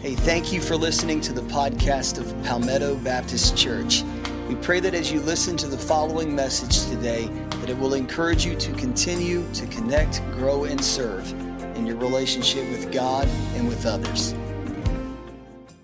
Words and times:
Hey, 0.00 0.14
thank 0.14 0.52
you 0.52 0.60
for 0.60 0.76
listening 0.76 1.22
to 1.22 1.32
the 1.32 1.40
podcast 1.40 2.18
of 2.18 2.26
Palmetto 2.44 2.96
Baptist 2.96 3.56
Church. 3.56 4.02
We 4.46 4.54
pray 4.56 4.78
that 4.78 4.92
as 4.92 5.10
you 5.10 5.20
listen 5.20 5.56
to 5.56 5.66
the 5.66 5.78
following 5.78 6.36
message 6.36 6.86
today, 6.90 7.28
that 7.60 7.70
it 7.70 7.78
will 7.78 7.94
encourage 7.94 8.44
you 8.44 8.54
to 8.56 8.72
continue 8.74 9.50
to 9.54 9.66
connect, 9.68 10.22
grow, 10.32 10.64
and 10.64 10.84
serve 10.84 11.32
in 11.76 11.86
your 11.86 11.96
relationship 11.96 12.68
with 12.68 12.92
God 12.92 13.26
and 13.54 13.66
with 13.66 13.86
others. 13.86 14.34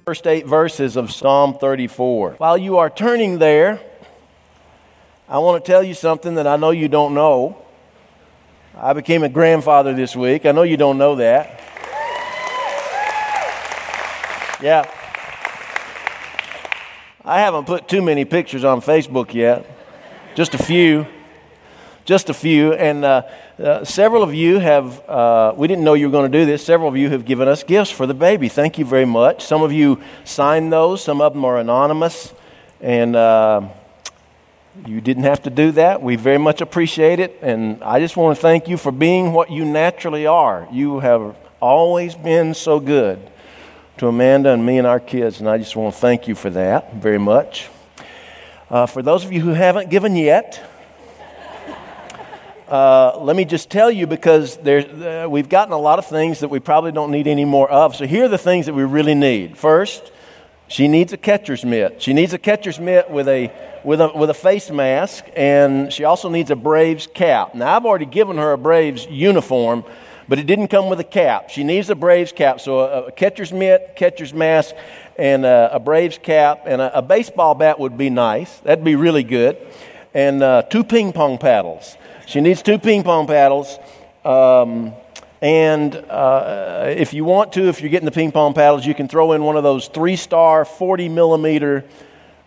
First 0.04 0.26
eight 0.26 0.46
verses 0.46 0.96
of 0.96 1.10
Psalm 1.10 1.54
34. 1.54 2.32
While 2.32 2.58
you 2.58 2.76
are 2.76 2.90
turning 2.90 3.38
there, 3.38 3.80
I 5.26 5.38
want 5.38 5.64
to 5.64 5.72
tell 5.72 5.82
you 5.82 5.94
something 5.94 6.34
that 6.34 6.46
I 6.46 6.56
know 6.56 6.70
you 6.70 6.88
don't 6.88 7.14
know. 7.14 7.64
I 8.76 8.92
became 8.92 9.22
a 9.22 9.30
grandfather 9.30 9.94
this 9.94 10.14
week. 10.14 10.44
I 10.44 10.52
know 10.52 10.64
you 10.64 10.76
don't 10.76 10.98
know 10.98 11.14
that. 11.16 11.71
Yeah. 14.62 14.88
I 17.24 17.40
haven't 17.40 17.64
put 17.64 17.88
too 17.88 18.00
many 18.00 18.24
pictures 18.24 18.62
on 18.62 18.80
Facebook 18.80 19.34
yet, 19.34 19.66
just 20.36 20.54
a 20.54 20.58
few. 20.58 21.04
Just 22.04 22.30
a 22.30 22.34
few. 22.34 22.72
And 22.72 23.04
uh, 23.04 23.22
uh, 23.58 23.84
several 23.84 24.22
of 24.22 24.34
you 24.34 24.60
have, 24.60 25.00
uh, 25.08 25.52
we 25.56 25.66
didn't 25.66 25.82
know 25.82 25.94
you 25.94 26.06
were 26.06 26.12
going 26.12 26.30
to 26.30 26.38
do 26.38 26.46
this, 26.46 26.64
several 26.64 26.88
of 26.88 26.96
you 26.96 27.10
have 27.10 27.24
given 27.24 27.48
us 27.48 27.64
gifts 27.64 27.90
for 27.90 28.06
the 28.06 28.14
baby. 28.14 28.48
Thank 28.48 28.78
you 28.78 28.84
very 28.84 29.04
much. 29.04 29.42
Some 29.42 29.62
of 29.62 29.72
you 29.72 30.00
signed 30.24 30.72
those, 30.72 31.02
some 31.02 31.20
of 31.20 31.32
them 31.32 31.44
are 31.44 31.58
anonymous. 31.58 32.32
And 32.80 33.16
uh, 33.16 33.68
you 34.86 35.00
didn't 35.00 35.24
have 35.24 35.42
to 35.42 35.50
do 35.50 35.72
that. 35.72 36.02
We 36.02 36.14
very 36.14 36.38
much 36.38 36.60
appreciate 36.60 37.18
it. 37.18 37.36
And 37.42 37.82
I 37.82 37.98
just 37.98 38.16
want 38.16 38.36
to 38.36 38.40
thank 38.40 38.68
you 38.68 38.76
for 38.76 38.92
being 38.92 39.32
what 39.32 39.50
you 39.50 39.64
naturally 39.64 40.26
are. 40.26 40.68
You 40.70 41.00
have 41.00 41.36
always 41.60 42.14
been 42.14 42.54
so 42.54 42.78
good 42.78 43.31
to 43.98 44.08
Amanda 44.08 44.50
and 44.50 44.64
me 44.64 44.78
and 44.78 44.86
our 44.86 45.00
kids, 45.00 45.40
and 45.40 45.48
I 45.48 45.58
just 45.58 45.76
want 45.76 45.94
to 45.94 46.00
thank 46.00 46.26
you 46.26 46.34
for 46.34 46.50
that 46.50 46.94
very 46.94 47.18
much. 47.18 47.68
Uh, 48.70 48.86
for 48.86 49.02
those 49.02 49.24
of 49.24 49.32
you 49.32 49.40
who 49.40 49.50
haven't 49.50 49.90
given 49.90 50.16
yet, 50.16 50.60
uh, 52.68 53.18
let 53.18 53.36
me 53.36 53.44
just 53.44 53.68
tell 53.70 53.90
you 53.90 54.06
because 54.06 54.56
uh, 54.56 55.26
we've 55.28 55.48
gotten 55.50 55.74
a 55.74 55.78
lot 55.78 55.98
of 55.98 56.06
things 56.06 56.40
that 56.40 56.48
we 56.48 56.58
probably 56.58 56.90
don't 56.90 57.10
need 57.10 57.26
any 57.26 57.44
more 57.44 57.70
of. 57.70 57.94
So 57.94 58.06
here 58.06 58.24
are 58.24 58.28
the 58.28 58.38
things 58.38 58.64
that 58.66 58.72
we 58.72 58.82
really 58.82 59.14
need. 59.14 59.58
First, 59.58 60.10
she 60.68 60.88
needs 60.88 61.12
a 61.12 61.18
catcher's 61.18 61.66
mitt. 61.66 62.00
She 62.00 62.14
needs 62.14 62.32
a 62.32 62.38
catcher's 62.38 62.80
mitt 62.80 63.10
with 63.10 63.28
a, 63.28 63.52
with 63.84 64.00
a, 64.00 64.10
with 64.16 64.30
a 64.30 64.34
face 64.34 64.70
mask, 64.70 65.26
and 65.36 65.92
she 65.92 66.04
also 66.04 66.30
needs 66.30 66.50
a 66.50 66.56
Braves 66.56 67.06
cap. 67.06 67.54
Now, 67.54 67.76
I've 67.76 67.84
already 67.84 68.06
given 68.06 68.38
her 68.38 68.52
a 68.52 68.58
Braves 68.58 69.06
uniform, 69.10 69.84
but 70.28 70.38
it 70.38 70.46
didn't 70.46 70.68
come 70.68 70.88
with 70.88 71.00
a 71.00 71.04
cap. 71.04 71.50
She 71.50 71.64
needs 71.64 71.90
a 71.90 71.94
Braves 71.94 72.32
cap. 72.32 72.60
So 72.60 72.80
a, 72.80 73.02
a 73.04 73.12
catcher's 73.12 73.52
mitt, 73.52 73.94
catcher's 73.96 74.32
mask, 74.32 74.74
and 75.16 75.44
a, 75.44 75.70
a 75.74 75.80
Braves 75.80 76.18
cap, 76.18 76.62
and 76.66 76.80
a, 76.80 76.98
a, 76.98 77.02
baseball 77.02 77.54
bat 77.54 77.78
would 77.78 77.96
be 77.98 78.10
nice. 78.10 78.58
That'd 78.60 78.84
be 78.84 78.96
really 78.96 79.24
good. 79.24 79.56
And 80.14 80.42
uh, 80.42 80.62
two 80.62 80.84
ping 80.84 81.12
pong 81.12 81.38
paddles. 81.38 81.96
She 82.26 82.40
needs 82.40 82.62
two 82.62 82.78
ping 82.78 83.02
pong 83.02 83.26
paddles. 83.26 83.78
Um, 84.24 84.94
and 85.40 85.96
uh, 85.96 86.84
if 86.88 87.12
you 87.12 87.24
want 87.24 87.54
to, 87.54 87.68
if 87.68 87.80
you're 87.80 87.90
getting 87.90 88.06
the 88.06 88.12
ping 88.12 88.30
pong 88.30 88.54
paddles, 88.54 88.86
you 88.86 88.94
can 88.94 89.08
throw 89.08 89.32
in 89.32 89.42
one 89.42 89.56
of 89.56 89.64
those 89.64 89.88
three 89.88 90.16
star, 90.16 90.64
40 90.64 91.08
millimeter 91.08 91.84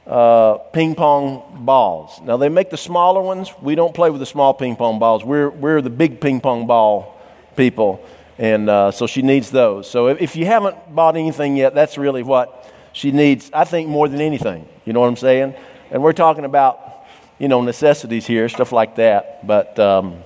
uh, 0.07 0.57
ping 0.71 0.95
pong 0.95 1.63
balls. 1.65 2.21
Now, 2.21 2.37
they 2.37 2.47
make 2.47 2.69
the 2.69 2.77
smaller 2.77 3.21
ones. 3.21 3.49
We 3.61 3.75
don't 3.75 3.93
play 3.93 4.09
with 4.09 4.19
the 4.19 4.25
small 4.25 4.53
ping 4.53 4.75
pong 4.75 4.99
balls. 4.99 5.25
We're, 5.25 5.49
we're 5.49 5.81
the 5.81 5.89
big 5.89 6.21
ping 6.21 6.39
pong 6.39 6.67
ball 6.67 7.14
people. 7.55 8.05
And 8.37 8.69
uh, 8.69 8.91
so 8.91 9.07
she 9.07 9.21
needs 9.21 9.49
those. 9.49 9.89
So 9.89 10.07
if, 10.07 10.35
you 10.35 10.45
haven't 10.45 10.93
bought 10.93 11.15
anything 11.15 11.55
yet, 11.55 11.73
that's 11.73 11.97
really 11.97 12.23
what 12.23 12.69
she 12.91 13.11
needs, 13.11 13.49
I 13.53 13.63
think, 13.63 13.87
more 13.87 14.09
than 14.09 14.21
anything. 14.21 14.67
You 14.85 14.93
know 14.93 14.99
what 14.99 15.07
I'm 15.07 15.15
saying? 15.15 15.55
And 15.89 16.03
we're 16.03 16.13
talking 16.13 16.45
about, 16.45 17.05
you 17.39 17.47
know, 17.47 17.61
necessities 17.61 18.27
here, 18.27 18.49
stuff 18.49 18.71
like 18.71 18.95
that. 18.95 19.45
But 19.47 19.79
um, 19.79 20.17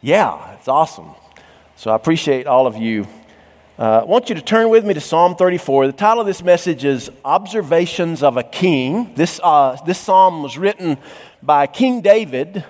yeah, 0.00 0.54
it's 0.54 0.68
awesome. 0.68 1.10
So 1.76 1.90
I 1.90 1.96
appreciate 1.96 2.46
all 2.46 2.66
of 2.66 2.76
you. 2.76 3.06
Uh, 3.78 4.00
I 4.00 4.04
want 4.04 4.28
you 4.28 4.34
to 4.34 4.42
turn 4.42 4.68
with 4.68 4.84
me 4.84 4.94
to 4.94 5.00
Psalm 5.00 5.34
34. 5.34 5.86
The 5.86 5.92
title 5.92 6.20
of 6.20 6.26
this 6.26 6.42
message 6.42 6.84
is 6.84 7.10
Observations 7.24 8.22
of 8.22 8.36
a 8.36 8.42
King. 8.42 9.14
This, 9.14 9.40
uh, 9.42 9.76
this 9.86 9.98
psalm 9.98 10.42
was 10.42 10.58
written 10.58 10.98
by 11.42 11.66
King 11.66 12.00
David 12.00 12.64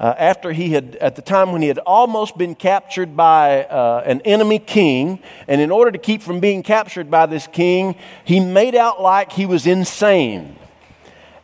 uh, 0.00 0.14
after 0.16 0.50
he 0.50 0.70
had, 0.70 0.96
at 0.96 1.14
the 1.14 1.20
time 1.20 1.52
when 1.52 1.60
he 1.60 1.68
had 1.68 1.78
almost 1.78 2.38
been 2.38 2.54
captured 2.54 3.14
by 3.14 3.64
uh, 3.64 4.02
an 4.06 4.22
enemy 4.22 4.58
king, 4.58 5.18
and 5.46 5.60
in 5.60 5.70
order 5.70 5.90
to 5.90 5.98
keep 5.98 6.22
from 6.22 6.40
being 6.40 6.62
captured 6.62 7.10
by 7.10 7.26
this 7.26 7.46
king, 7.46 7.94
he 8.24 8.40
made 8.40 8.74
out 8.74 9.02
like 9.02 9.30
he 9.32 9.44
was 9.44 9.66
insane. 9.66 10.56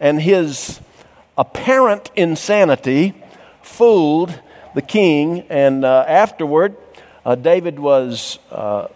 And 0.00 0.22
his 0.22 0.80
apparent 1.36 2.10
insanity 2.16 3.12
fooled 3.60 4.40
the 4.74 4.82
king, 4.82 5.42
and 5.50 5.84
uh, 5.84 6.06
afterward, 6.08 6.76
uh, 7.26 7.34
David 7.34 7.78
was 7.78 8.38
uh, 8.50 8.88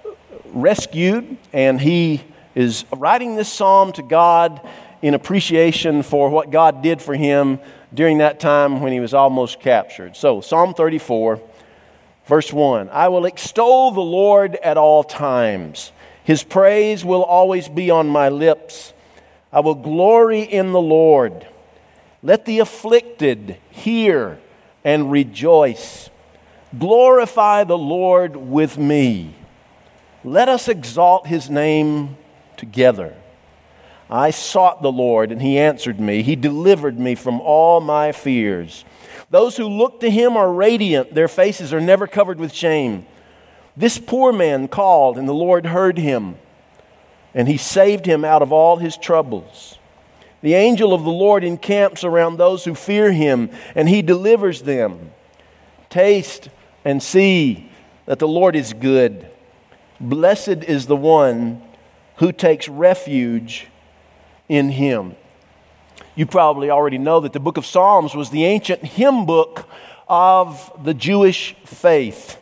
rescued, 0.46 1.36
and 1.52 1.78
he 1.78 2.22
is 2.54 2.86
writing 2.96 3.36
this 3.36 3.52
psalm 3.52 3.92
to 3.92 4.02
God 4.02 4.66
in 5.02 5.12
appreciation 5.12 6.02
for 6.02 6.30
what 6.30 6.50
God 6.50 6.82
did 6.82 7.02
for 7.02 7.14
him 7.14 7.58
during 7.92 8.18
that 8.18 8.40
time 8.40 8.80
when 8.80 8.92
he 8.92 9.00
was 9.00 9.14
almost 9.14 9.60
captured. 9.60 10.16
So, 10.16 10.40
Psalm 10.40 10.74
34, 10.74 11.40
verse 12.26 12.52
1 12.52 12.88
I 12.90 13.08
will 13.08 13.26
extol 13.26 13.90
the 13.90 14.00
Lord 14.00 14.56
at 14.56 14.76
all 14.76 15.04
times, 15.04 15.92
his 16.24 16.44
praise 16.44 17.04
will 17.04 17.22
always 17.22 17.68
be 17.68 17.90
on 17.90 18.08
my 18.08 18.28
lips. 18.28 18.92
I 19.52 19.60
will 19.60 19.74
glory 19.74 20.42
in 20.42 20.70
the 20.70 20.80
Lord. 20.80 21.46
Let 22.22 22.44
the 22.44 22.60
afflicted 22.60 23.56
hear 23.70 24.38
and 24.84 25.10
rejoice. 25.10 26.08
Glorify 26.78 27.64
the 27.64 27.78
Lord 27.78 28.36
with 28.36 28.78
me. 28.78 29.34
Let 30.22 30.48
us 30.48 30.68
exalt 30.68 31.26
his 31.26 31.50
name 31.50 32.16
together. 32.56 33.14
I 34.10 34.30
sought 34.30 34.82
the 34.82 34.90
Lord, 34.90 35.30
and 35.30 35.40
he 35.40 35.56
answered 35.56 36.00
me. 36.00 36.22
He 36.22 36.34
delivered 36.34 36.98
me 36.98 37.14
from 37.14 37.40
all 37.40 37.80
my 37.80 38.10
fears. 38.10 38.84
Those 39.30 39.56
who 39.56 39.68
look 39.68 40.00
to 40.00 40.10
him 40.10 40.36
are 40.36 40.52
radiant, 40.52 41.14
their 41.14 41.28
faces 41.28 41.72
are 41.72 41.80
never 41.80 42.08
covered 42.08 42.40
with 42.40 42.52
shame. 42.52 43.06
This 43.76 43.98
poor 43.98 44.32
man 44.32 44.66
called, 44.66 45.16
and 45.16 45.28
the 45.28 45.32
Lord 45.32 45.66
heard 45.66 45.96
him, 45.96 46.34
and 47.32 47.46
he 47.46 47.56
saved 47.56 48.04
him 48.04 48.24
out 48.24 48.42
of 48.42 48.52
all 48.52 48.78
his 48.78 48.96
troubles. 48.96 49.78
The 50.42 50.54
angel 50.54 50.92
of 50.92 51.04
the 51.04 51.10
Lord 51.10 51.44
encamps 51.44 52.02
around 52.02 52.36
those 52.36 52.64
who 52.64 52.74
fear 52.74 53.12
him, 53.12 53.50
and 53.76 53.88
he 53.88 54.02
delivers 54.02 54.62
them. 54.62 55.12
Taste 55.88 56.48
and 56.84 57.00
see 57.00 57.70
that 58.06 58.18
the 58.18 58.26
Lord 58.26 58.56
is 58.56 58.72
good. 58.72 59.28
Blessed 60.00 60.64
is 60.64 60.86
the 60.86 60.96
one 60.96 61.62
who 62.16 62.32
takes 62.32 62.68
refuge 62.68 63.68
in 64.50 64.68
Him. 64.68 65.14
You 66.16 66.26
probably 66.26 66.70
already 66.70 66.98
know 66.98 67.20
that 67.20 67.32
the 67.32 67.40
book 67.40 67.56
of 67.56 67.64
Psalms 67.64 68.16
was 68.16 68.30
the 68.30 68.44
ancient 68.44 68.84
hymn 68.84 69.24
book 69.24 69.66
of 70.08 70.72
the 70.84 70.92
Jewish 70.92 71.54
faith. 71.64 72.36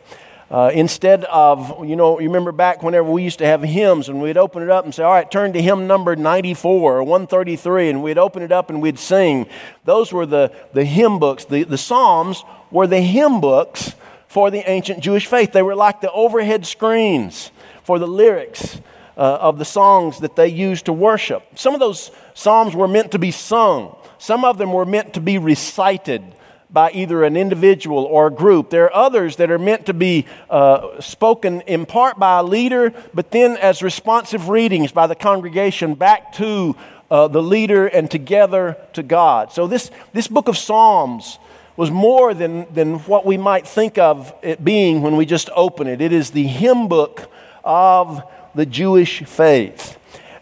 Uh, 0.49 0.71
instead 0.73 1.23
of, 1.25 1.85
you 1.87 1.95
know, 1.95 2.19
you 2.19 2.27
remember 2.27 2.51
back 2.51 2.81
whenever 2.81 3.11
we 3.11 3.21
used 3.21 3.37
to 3.37 3.45
have 3.45 3.61
hymns 3.61 4.09
and 4.09 4.19
we'd 4.19 4.37
open 4.37 4.63
it 4.63 4.69
up 4.71 4.85
and 4.85 4.95
say, 4.95 5.03
all 5.03 5.13
right, 5.13 5.29
turn 5.29 5.53
to 5.53 5.61
hymn 5.61 5.85
number 5.85 6.15
94 6.15 6.97
or 6.97 7.03
133, 7.03 7.89
and 7.89 8.01
we'd 8.01 8.17
open 8.17 8.41
it 8.41 8.51
up 8.51 8.71
and 8.71 8.81
we'd 8.81 8.97
sing. 8.97 9.45
Those 9.85 10.11
were 10.11 10.25
the, 10.25 10.51
the 10.73 10.85
hymn 10.85 11.19
books. 11.19 11.45
The, 11.45 11.63
the 11.63 11.77
Psalms 11.77 12.43
were 12.71 12.87
the 12.87 13.01
hymn 13.01 13.39
books 13.39 13.93
for 14.27 14.49
the 14.49 14.67
ancient 14.67 15.01
Jewish 15.01 15.27
faith. 15.27 15.51
They 15.51 15.61
were 15.61 15.75
like 15.75 16.01
the 16.01 16.11
overhead 16.11 16.65
screens 16.65 17.51
for 17.83 17.99
the 17.99 18.07
lyrics 18.07 18.79
uh, 19.19 19.37
of 19.41 19.59
the 19.59 19.65
songs 19.65 20.19
that 20.19 20.37
they 20.37 20.47
used 20.47 20.85
to 20.85 20.93
worship. 20.93 21.43
Some 21.55 21.73
of 21.73 21.81
those 21.81 22.09
psalms 22.33 22.73
were 22.73 22.87
meant 22.87 23.11
to 23.11 23.19
be 23.19 23.31
sung, 23.31 23.95
some 24.17 24.45
of 24.45 24.57
them 24.57 24.71
were 24.71 24.85
meant 24.85 25.13
to 25.15 25.21
be 25.21 25.37
recited 25.37 26.23
by 26.71 26.91
either 26.91 27.23
an 27.23 27.35
individual 27.35 28.05
or 28.05 28.27
a 28.27 28.31
group. 28.31 28.69
There 28.69 28.85
are 28.85 28.95
others 28.95 29.37
that 29.37 29.49
are 29.51 29.59
meant 29.59 29.87
to 29.87 29.93
be 29.93 30.25
uh, 30.49 31.01
spoken 31.01 31.61
in 31.61 31.85
part 31.85 32.17
by 32.17 32.39
a 32.39 32.43
leader, 32.43 32.93
but 33.13 33.31
then 33.31 33.57
as 33.57 33.81
responsive 33.81 34.49
readings 34.49 34.91
by 34.91 35.07
the 35.07 35.15
congregation 35.15 35.95
back 35.95 36.33
to 36.33 36.75
uh, 37.11 37.27
the 37.27 37.41
leader 37.41 37.87
and 37.87 38.09
together 38.09 38.77
to 38.93 39.03
God. 39.03 39.51
So, 39.51 39.67
this, 39.67 39.89
this 40.13 40.27
book 40.27 40.47
of 40.47 40.57
Psalms 40.57 41.39
was 41.75 41.89
more 41.89 42.33
than, 42.33 42.71
than 42.73 42.99
what 42.99 43.25
we 43.25 43.35
might 43.35 43.67
think 43.67 43.97
of 43.97 44.33
it 44.43 44.63
being 44.63 45.01
when 45.01 45.17
we 45.17 45.25
just 45.25 45.49
open 45.55 45.87
it. 45.87 46.01
It 46.01 46.13
is 46.13 46.31
the 46.31 46.45
hymn 46.45 46.87
book 46.87 47.29
of 47.63 48.21
the 48.55 48.65
Jewish 48.65 49.23
faith. 49.23 49.97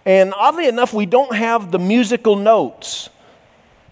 And 0.05 0.33
oddly 0.35 0.67
enough, 0.67 0.93
we 0.93 1.05
don't 1.05 1.35
have 1.35 1.71
the 1.71 1.79
musical 1.79 2.35
notes 2.35 3.09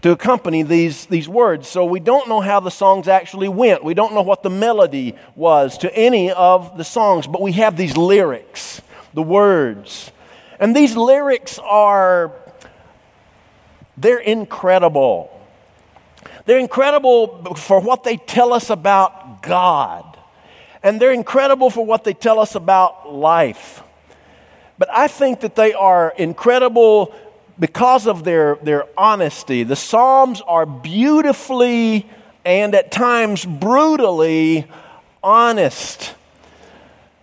to 0.02 0.12
accompany 0.12 0.62
these, 0.62 1.06
these 1.06 1.28
words. 1.28 1.68
So 1.68 1.84
we 1.84 2.00
don't 2.00 2.28
know 2.28 2.40
how 2.40 2.60
the 2.60 2.70
songs 2.70 3.08
actually 3.08 3.48
went. 3.48 3.82
We 3.82 3.94
don't 3.94 4.14
know 4.14 4.22
what 4.22 4.42
the 4.42 4.50
melody 4.50 5.14
was 5.34 5.78
to 5.78 5.94
any 5.94 6.30
of 6.30 6.78
the 6.78 6.84
songs, 6.84 7.26
but 7.26 7.42
we 7.42 7.52
have 7.52 7.76
these 7.76 7.96
lyrics. 7.96 8.80
the 9.16 9.22
words. 9.22 10.12
And 10.60 10.76
these 10.76 10.94
lyrics 10.94 11.58
are, 11.58 12.32
they're 13.96 14.18
incredible. 14.18 15.32
They're 16.44 16.58
incredible 16.58 17.54
for 17.54 17.80
what 17.80 18.04
they 18.04 18.18
tell 18.18 18.52
us 18.52 18.70
about 18.70 19.42
God. 19.42 20.18
And 20.82 21.00
they're 21.00 21.12
incredible 21.12 21.70
for 21.70 21.84
what 21.84 22.04
they 22.04 22.12
tell 22.12 22.38
us 22.38 22.54
about 22.54 23.12
life. 23.12 23.82
But 24.78 24.90
I 24.92 25.08
think 25.08 25.40
that 25.40 25.54
they 25.54 25.72
are 25.72 26.12
incredible 26.16 27.14
because 27.58 28.06
of 28.06 28.24
their, 28.24 28.56
their 28.56 28.84
honesty. 28.96 29.62
The 29.62 29.76
Psalms 29.76 30.42
are 30.42 30.66
beautifully 30.66 32.06
and 32.44 32.74
at 32.74 32.92
times 32.92 33.44
brutally 33.44 34.66
honest. 35.22 36.14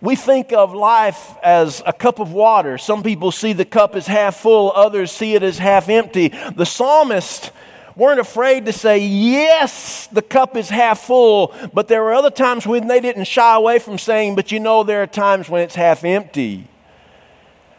We 0.00 0.16
think 0.16 0.52
of 0.52 0.74
life 0.74 1.34
as 1.42 1.82
a 1.86 1.92
cup 1.92 2.18
of 2.18 2.32
water. 2.32 2.76
Some 2.76 3.02
people 3.02 3.32
see 3.32 3.54
the 3.54 3.64
cup 3.64 3.96
as 3.96 4.06
half 4.06 4.36
full, 4.36 4.70
others 4.72 5.10
see 5.10 5.34
it 5.34 5.42
as 5.42 5.56
half 5.56 5.88
empty. 5.88 6.28
The 6.28 6.66
psalmist 6.66 7.52
weren't 7.96 8.20
afraid 8.20 8.66
to 8.66 8.72
say, 8.72 8.98
Yes, 8.98 10.08
the 10.08 10.20
cup 10.20 10.56
is 10.56 10.68
half 10.68 11.00
full, 11.00 11.54
but 11.72 11.88
there 11.88 12.02
were 12.02 12.12
other 12.12 12.30
times 12.30 12.66
when 12.66 12.86
they 12.86 13.00
didn't 13.00 13.24
shy 13.24 13.54
away 13.54 13.78
from 13.78 13.96
saying, 13.96 14.34
But 14.34 14.52
you 14.52 14.60
know, 14.60 14.82
there 14.82 15.02
are 15.02 15.06
times 15.06 15.48
when 15.48 15.62
it's 15.62 15.74
half 15.74 16.04
empty. 16.04 16.68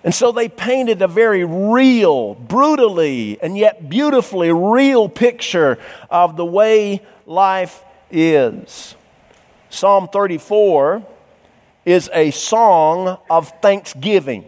And 0.05 0.13
so 0.13 0.31
they 0.31 0.47
painted 0.47 1.01
a 1.01 1.07
very 1.07 1.43
real, 1.43 2.35
brutally, 2.35 3.41
and 3.41 3.57
yet 3.57 3.89
beautifully 3.89 4.51
real 4.53 5.09
picture 5.09 5.79
of 6.11 6.37
the 6.37 6.45
way 6.45 7.01
life 7.25 7.83
is. 8.11 8.95
Psalm 9.71 10.07
34 10.07 11.03
is 11.85 12.11
a 12.13 12.29
song 12.29 13.17
of 13.31 13.51
thanksgiving. 13.63 14.45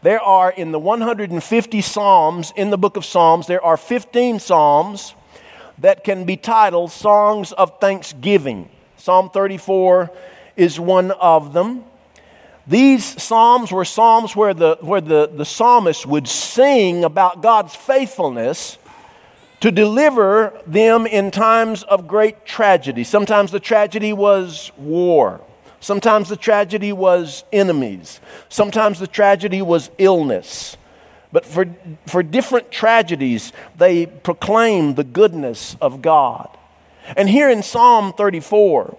There 0.00 0.20
are 0.20 0.50
in 0.50 0.72
the 0.72 0.78
150 0.78 1.80
Psalms 1.82 2.54
in 2.56 2.70
the 2.70 2.78
book 2.78 2.96
of 2.96 3.04
Psalms, 3.04 3.46
there 3.46 3.62
are 3.62 3.76
15 3.76 4.38
Psalms 4.38 5.14
that 5.76 6.04
can 6.04 6.24
be 6.24 6.38
titled 6.38 6.90
Songs 6.90 7.52
of 7.52 7.78
Thanksgiving. 7.80 8.70
Psalm 8.96 9.28
34 9.28 10.10
is 10.56 10.80
one 10.80 11.10
of 11.10 11.52
them. 11.52 11.84
These 12.66 13.20
psalms 13.20 13.72
were 13.72 13.84
psalms 13.84 14.36
where 14.36 14.54
the, 14.54 14.78
where 14.80 15.00
the, 15.00 15.28
the 15.32 15.44
psalmist 15.44 16.06
would 16.06 16.28
sing 16.28 17.04
about 17.04 17.42
God's 17.42 17.74
faithfulness 17.74 18.78
to 19.60 19.70
deliver 19.70 20.60
them 20.66 21.06
in 21.06 21.30
times 21.30 21.82
of 21.84 22.06
great 22.06 22.44
tragedy. 22.44 23.04
Sometimes 23.04 23.50
the 23.50 23.60
tragedy 23.60 24.12
was 24.12 24.72
war. 24.76 25.40
Sometimes 25.80 26.28
the 26.28 26.36
tragedy 26.36 26.92
was 26.92 27.44
enemies. 27.52 28.20
Sometimes 28.48 29.00
the 29.00 29.06
tragedy 29.06 29.62
was 29.62 29.90
illness. 29.98 30.76
But 31.32 31.44
for, 31.44 31.66
for 32.06 32.22
different 32.22 32.70
tragedies, 32.70 33.52
they 33.76 34.06
proclaim 34.06 34.94
the 34.94 35.04
goodness 35.04 35.76
of 35.80 36.02
God. 36.02 36.48
And 37.16 37.28
here 37.28 37.50
in 37.50 37.62
Psalm 37.62 38.12
34, 38.12 38.96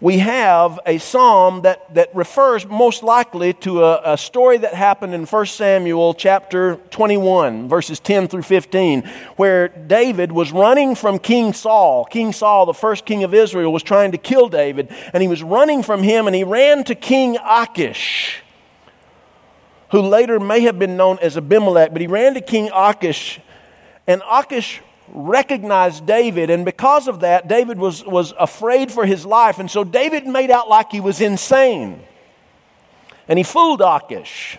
we 0.00 0.18
have 0.18 0.80
a 0.86 0.98
psalm 0.98 1.62
that, 1.62 1.94
that 1.94 2.14
refers 2.14 2.66
most 2.66 3.02
likely 3.02 3.52
to 3.52 3.84
a, 3.84 4.14
a, 4.14 4.18
story 4.18 4.58
that 4.58 4.74
happened 4.74 5.14
in 5.14 5.24
1 5.24 5.46
Samuel 5.46 6.14
chapter 6.14 6.76
21, 6.90 7.68
verses 7.68 8.00
10 8.00 8.26
through 8.28 8.42
15, 8.42 9.02
where 9.36 9.68
David 9.68 10.32
was 10.32 10.50
running 10.50 10.94
from 10.94 11.18
King 11.18 11.52
Saul. 11.52 12.04
King 12.06 12.32
Saul, 12.32 12.66
the 12.66 12.74
first 12.74 13.06
king 13.06 13.22
of 13.22 13.32
Israel, 13.32 13.72
was 13.72 13.84
trying 13.84 14.12
to 14.12 14.18
kill 14.18 14.48
David, 14.48 14.92
and 15.12 15.22
he 15.22 15.28
was 15.28 15.42
running 15.42 15.82
from 15.82 16.02
him, 16.02 16.26
and 16.26 16.34
he 16.34 16.44
ran 16.44 16.82
to 16.84 16.94
King 16.96 17.38
Achish, 17.48 18.42
who 19.92 20.00
later 20.00 20.40
may 20.40 20.60
have 20.62 20.78
been 20.78 20.96
known 20.96 21.18
as 21.22 21.36
Abimelech, 21.36 21.92
but 21.92 22.00
he 22.00 22.08
ran 22.08 22.34
to 22.34 22.40
King 22.40 22.68
Achish, 22.74 23.40
and 24.08 24.22
Achish 24.30 24.82
recognized 25.08 26.06
David, 26.06 26.50
and 26.50 26.64
because 26.64 27.08
of 27.08 27.20
that, 27.20 27.48
David 27.48 27.78
was, 27.78 28.04
was 28.04 28.32
afraid 28.38 28.90
for 28.90 29.04
his 29.04 29.26
life. 29.26 29.58
And 29.58 29.70
so 29.70 29.84
David 29.84 30.26
made 30.26 30.50
out 30.50 30.68
like 30.68 30.90
he 30.90 31.00
was 31.00 31.20
insane. 31.20 32.02
And 33.28 33.38
he 33.38 33.42
fooled 33.42 33.80
Achish. 33.80 34.58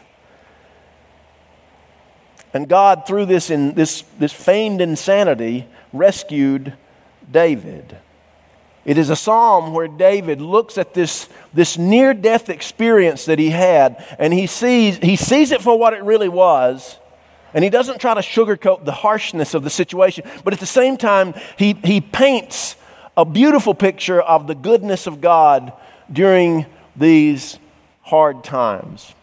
And 2.53 2.69
God, 2.69 3.05
through 3.05 3.25
this, 3.25 3.49
in, 3.49 3.73
this, 3.73 4.03
this 4.17 4.31
feigned 4.31 4.81
insanity, 4.81 5.67
rescued 5.91 6.73
David. 7.29 7.97
It 8.85 8.97
is 8.97 9.09
a 9.09 9.15
psalm 9.15 9.73
where 9.73 9.87
David 9.87 10.41
looks 10.41 10.77
at 10.77 10.93
this, 10.93 11.27
this 11.53 11.77
near 11.77 12.13
death 12.13 12.49
experience 12.49 13.25
that 13.25 13.39
he 13.39 13.49
had, 13.49 14.05
and 14.19 14.31
he 14.31 14.45
sees, 14.45 14.97
he 14.97 15.15
sees 15.15 15.51
it 15.51 15.61
for 15.61 15.77
what 15.77 15.93
it 15.93 16.03
really 16.03 16.29
was 16.29 16.97
and 17.55 17.63
he 17.63 17.69
doesn't 17.69 17.99
try 17.99 18.13
to 18.13 18.19
sugarcoat 18.19 18.83
the 18.83 18.91
harshness 18.91 19.53
of 19.53 19.63
the 19.63 19.69
situation, 19.69 20.25
but 20.43 20.53
at 20.53 20.59
the 20.59 20.65
same 20.65 20.97
time, 20.97 21.33
he, 21.57 21.71
he 21.85 22.01
paints 22.01 22.75
a 23.15 23.23
beautiful 23.23 23.73
picture 23.73 24.21
of 24.21 24.45
the 24.45 24.53
goodness 24.53 25.07
of 25.07 25.21
God 25.21 25.71
during 26.11 26.65
these 26.97 27.57
hard 28.01 28.43
times. 28.43 29.15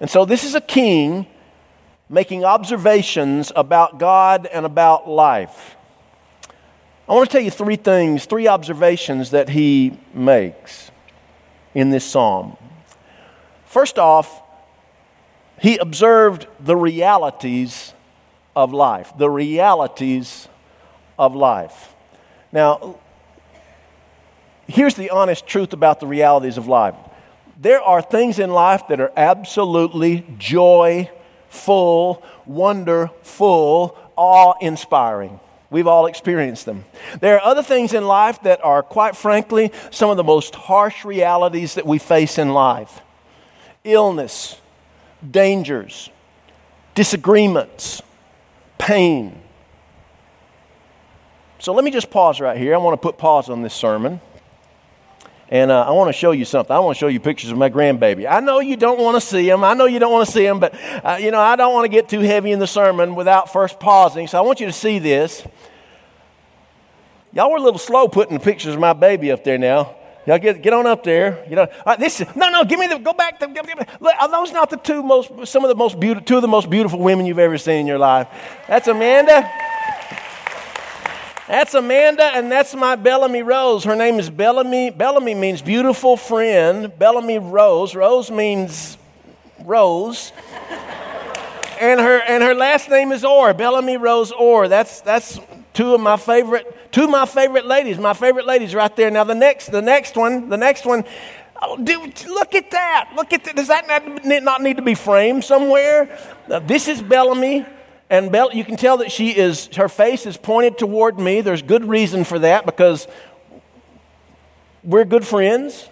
And 0.00 0.10
so, 0.10 0.26
this 0.26 0.44
is 0.44 0.54
a 0.54 0.60
king 0.60 1.26
making 2.10 2.44
observations 2.44 3.50
about 3.56 3.98
God 3.98 4.46
and 4.52 4.66
about 4.66 5.08
life. 5.08 5.76
I 7.08 7.14
want 7.14 7.30
to 7.30 7.32
tell 7.32 7.42
you 7.42 7.50
three 7.50 7.76
things, 7.76 8.26
three 8.26 8.48
observations 8.48 9.30
that 9.30 9.48
he 9.48 9.98
makes 10.12 10.90
in 11.74 11.88
this 11.88 12.04
psalm. 12.04 12.58
First 13.64 13.98
off, 13.98 14.42
he 15.62 15.76
observed 15.76 16.48
the 16.58 16.76
realities 16.76 17.94
of 18.56 18.72
life. 18.72 19.12
The 19.16 19.30
realities 19.30 20.48
of 21.16 21.36
life. 21.36 21.94
Now, 22.50 22.98
here's 24.66 24.96
the 24.96 25.10
honest 25.10 25.46
truth 25.46 25.72
about 25.72 26.00
the 26.00 26.06
realities 26.08 26.58
of 26.58 26.66
life 26.66 26.96
there 27.56 27.80
are 27.80 28.02
things 28.02 28.40
in 28.40 28.50
life 28.50 28.88
that 28.88 29.00
are 29.00 29.12
absolutely 29.16 30.26
joyful, 30.36 32.24
wonderful, 32.44 33.96
awe 34.16 34.54
inspiring. 34.60 35.38
We've 35.70 35.86
all 35.86 36.06
experienced 36.06 36.66
them. 36.66 36.84
There 37.20 37.36
are 37.36 37.40
other 37.40 37.62
things 37.62 37.94
in 37.94 38.04
life 38.04 38.42
that 38.42 38.64
are, 38.64 38.82
quite 38.82 39.14
frankly, 39.14 39.70
some 39.92 40.10
of 40.10 40.16
the 40.16 40.24
most 40.24 40.56
harsh 40.56 41.04
realities 41.04 41.74
that 41.74 41.86
we 41.86 41.98
face 42.00 42.36
in 42.36 42.48
life 42.48 43.00
illness, 43.84 44.56
dangers, 45.30 46.10
disagreements, 46.94 48.02
pain. 48.78 49.40
So 51.58 51.72
let 51.72 51.84
me 51.84 51.90
just 51.90 52.10
pause 52.10 52.40
right 52.40 52.56
here. 52.56 52.74
I 52.74 52.78
want 52.78 53.00
to 53.00 53.02
put 53.02 53.18
pause 53.18 53.48
on 53.48 53.62
this 53.62 53.74
sermon. 53.74 54.20
And 55.48 55.70
uh, 55.70 55.82
I 55.82 55.90
want 55.90 56.08
to 56.08 56.14
show 56.14 56.32
you 56.32 56.46
something. 56.46 56.74
I 56.74 56.78
want 56.78 56.96
to 56.96 56.98
show 56.98 57.08
you 57.08 57.20
pictures 57.20 57.50
of 57.50 57.58
my 57.58 57.68
grandbaby. 57.68 58.26
I 58.26 58.40
know 58.40 58.60
you 58.60 58.74
don't 58.74 58.98
want 58.98 59.16
to 59.16 59.20
see 59.20 59.46
them. 59.46 59.62
I 59.62 59.74
know 59.74 59.84
you 59.84 59.98
don't 59.98 60.10
want 60.10 60.26
to 60.26 60.32
see 60.32 60.44
them, 60.44 60.60
but 60.60 60.74
uh, 61.04 61.18
you 61.20 61.30
know 61.30 61.40
I 61.40 61.56
don't 61.56 61.74
want 61.74 61.84
to 61.84 61.90
get 61.90 62.08
too 62.08 62.20
heavy 62.20 62.52
in 62.52 62.58
the 62.58 62.66
sermon 62.66 63.14
without 63.14 63.52
first 63.52 63.78
pausing. 63.78 64.26
So 64.26 64.38
I 64.38 64.40
want 64.40 64.60
you 64.60 64.66
to 64.66 64.72
see 64.72 64.98
this. 64.98 65.46
Y'all 67.34 67.50
were 67.50 67.58
a 67.58 67.60
little 67.60 67.78
slow 67.78 68.08
putting 68.08 68.36
the 68.36 68.42
pictures 68.42 68.72
of 68.74 68.80
my 68.80 68.94
baby 68.94 69.30
up 69.30 69.44
there 69.44 69.58
now. 69.58 69.94
Y'all 70.24 70.38
get, 70.38 70.62
get 70.62 70.72
on 70.72 70.86
up 70.86 71.02
there. 71.02 71.44
You 71.48 71.56
know, 71.56 71.66
right, 71.84 71.98
this 71.98 72.20
no 72.36 72.48
no. 72.48 72.64
Give 72.64 72.78
me 72.78 72.86
the 72.86 72.98
go 72.98 73.12
back. 73.12 73.40
To, 73.40 73.48
give, 73.48 73.66
give, 73.66 73.78
look, 74.00 74.14
are 74.20 74.30
those 74.30 74.52
not 74.52 74.70
the 74.70 74.76
two 74.76 75.02
most 75.02 75.46
some 75.46 75.64
of 75.64 75.68
the 75.68 75.74
most 75.74 75.98
beautiful 75.98 76.24
two 76.24 76.36
of 76.36 76.42
the 76.42 76.48
most 76.48 76.70
beautiful 76.70 77.00
women 77.00 77.26
you've 77.26 77.40
ever 77.40 77.58
seen 77.58 77.80
in 77.80 77.86
your 77.86 77.98
life? 77.98 78.28
That's 78.68 78.86
Amanda. 78.86 79.50
That's 81.48 81.74
Amanda, 81.74 82.22
and 82.22 82.50
that's 82.50 82.74
my 82.74 82.94
Bellamy 82.94 83.42
Rose. 83.42 83.82
Her 83.82 83.96
name 83.96 84.20
is 84.20 84.30
Bellamy. 84.30 84.90
Bellamy 84.90 85.34
means 85.34 85.60
beautiful 85.60 86.16
friend. 86.16 86.96
Bellamy 86.96 87.38
Rose. 87.40 87.96
Rose 87.96 88.30
means 88.30 88.96
rose. 89.64 90.32
and 91.80 92.00
her 92.00 92.20
and 92.20 92.44
her 92.44 92.54
last 92.54 92.88
name 92.88 93.10
is 93.10 93.24
Orr. 93.24 93.54
Bellamy 93.54 93.96
Rose 93.96 94.30
Orr. 94.30 94.68
That's 94.68 95.00
that's 95.00 95.40
two 95.72 95.94
of 95.94 96.00
my 96.00 96.16
favorite, 96.16 96.92
two 96.92 97.04
of 97.04 97.10
my 97.10 97.26
favorite 97.26 97.66
ladies, 97.66 97.98
my 97.98 98.14
favorite 98.14 98.46
ladies 98.46 98.74
right 98.74 98.94
there. 98.96 99.10
Now 99.10 99.24
the 99.24 99.34
next, 99.34 99.72
the 99.72 99.82
next 99.82 100.16
one, 100.16 100.48
the 100.48 100.56
next 100.56 100.84
one, 100.84 101.04
oh, 101.60 101.76
dude, 101.82 102.26
look 102.26 102.54
at 102.54 102.70
that. 102.72 103.12
Look 103.16 103.32
at 103.32 103.44
that. 103.44 103.56
Does 103.56 103.68
that 103.68 103.86
not, 103.86 104.62
need 104.62 104.76
to 104.76 104.82
be 104.82 104.94
framed 104.94 105.44
somewhere? 105.44 106.18
Uh, 106.50 106.58
this 106.58 106.88
is 106.88 107.00
Bellamy. 107.02 107.66
And 108.10 108.30
Bell, 108.30 108.50
you 108.52 108.62
can 108.62 108.76
tell 108.76 108.98
that 108.98 109.10
she 109.10 109.30
is, 109.30 109.68
her 109.76 109.88
face 109.88 110.26
is 110.26 110.36
pointed 110.36 110.76
toward 110.76 111.18
me. 111.18 111.40
There's 111.40 111.62
good 111.62 111.88
reason 111.88 112.24
for 112.24 112.38
that 112.40 112.66
because 112.66 113.08
we're 114.84 115.06
good 115.06 115.26
friends. 115.26 115.88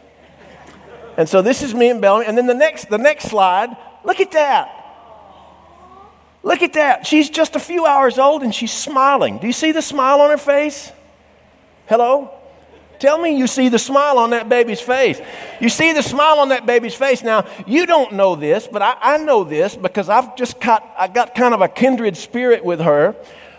And 1.16 1.26
so 1.26 1.40
this 1.40 1.62
is 1.62 1.74
me 1.74 1.88
and 1.88 2.02
Bellamy. 2.02 2.26
And 2.26 2.36
then 2.36 2.46
the 2.46 2.54
next, 2.54 2.90
the 2.90 2.98
next 2.98 3.24
slide, 3.24 3.74
look 4.04 4.20
at 4.20 4.32
that. 4.32 4.79
Look 6.42 6.62
at 6.62 6.72
that. 6.74 7.06
She's 7.06 7.28
just 7.28 7.56
a 7.56 7.60
few 7.60 7.86
hours 7.86 8.18
old 8.18 8.42
and 8.42 8.54
she's 8.54 8.72
smiling. 8.72 9.38
Do 9.38 9.46
you 9.46 9.52
see 9.52 9.72
the 9.72 9.82
smile 9.82 10.20
on 10.20 10.30
her 10.30 10.38
face? 10.38 10.90
Hello? 11.86 12.32
Tell 12.98 13.18
me 13.18 13.36
you 13.36 13.46
see 13.46 13.70
the 13.70 13.78
smile 13.78 14.18
on 14.18 14.30
that 14.30 14.48
baby's 14.48 14.80
face. 14.80 15.20
You 15.58 15.70
see 15.70 15.92
the 15.92 16.02
smile 16.02 16.38
on 16.38 16.50
that 16.50 16.66
baby's 16.66 16.94
face. 16.94 17.22
Now, 17.22 17.46
you 17.66 17.86
don't 17.86 18.12
know 18.12 18.36
this, 18.36 18.68
but 18.70 18.82
I, 18.82 18.96
I 19.00 19.16
know 19.18 19.42
this 19.42 19.74
because 19.74 20.10
I've 20.10 20.36
just 20.36 20.60
got, 20.60 20.88
I 20.98 21.08
got 21.08 21.34
kind 21.34 21.54
of 21.54 21.62
a 21.62 21.68
kindred 21.68 22.16
spirit 22.16 22.62
with 22.62 22.80
her. 22.80 23.16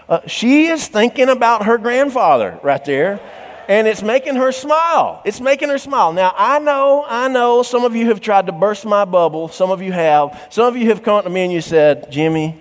Uh, 0.07 0.21
she 0.27 0.67
is 0.67 0.87
thinking 0.87 1.29
about 1.29 1.65
her 1.65 1.79
grandfather 1.79 2.59
right 2.61 2.83
there 2.85 3.19
and 3.67 3.87
it's 3.87 4.03
making 4.03 4.35
her 4.35 4.51
smile. 4.51 5.21
It's 5.25 5.39
making 5.39 5.69
her 5.69 5.77
smile. 5.79 6.13
Now, 6.13 6.35
I 6.37 6.59
know, 6.59 7.03
I 7.07 7.27
know 7.27 7.63
some 7.63 7.83
of 7.83 7.95
you 7.95 8.07
have 8.07 8.21
tried 8.21 8.45
to 8.45 8.51
burst 8.51 8.85
my 8.85 9.05
bubble. 9.05 9.47
Some 9.47 9.71
of 9.71 9.81
you 9.81 9.91
have. 9.91 10.47
Some 10.51 10.67
of 10.67 10.75
you 10.75 10.89
have 10.89 11.01
come 11.01 11.23
to 11.23 11.29
me 11.29 11.41
and 11.41 11.53
you 11.53 11.61
said, 11.61 12.11
Jimmy, 12.11 12.60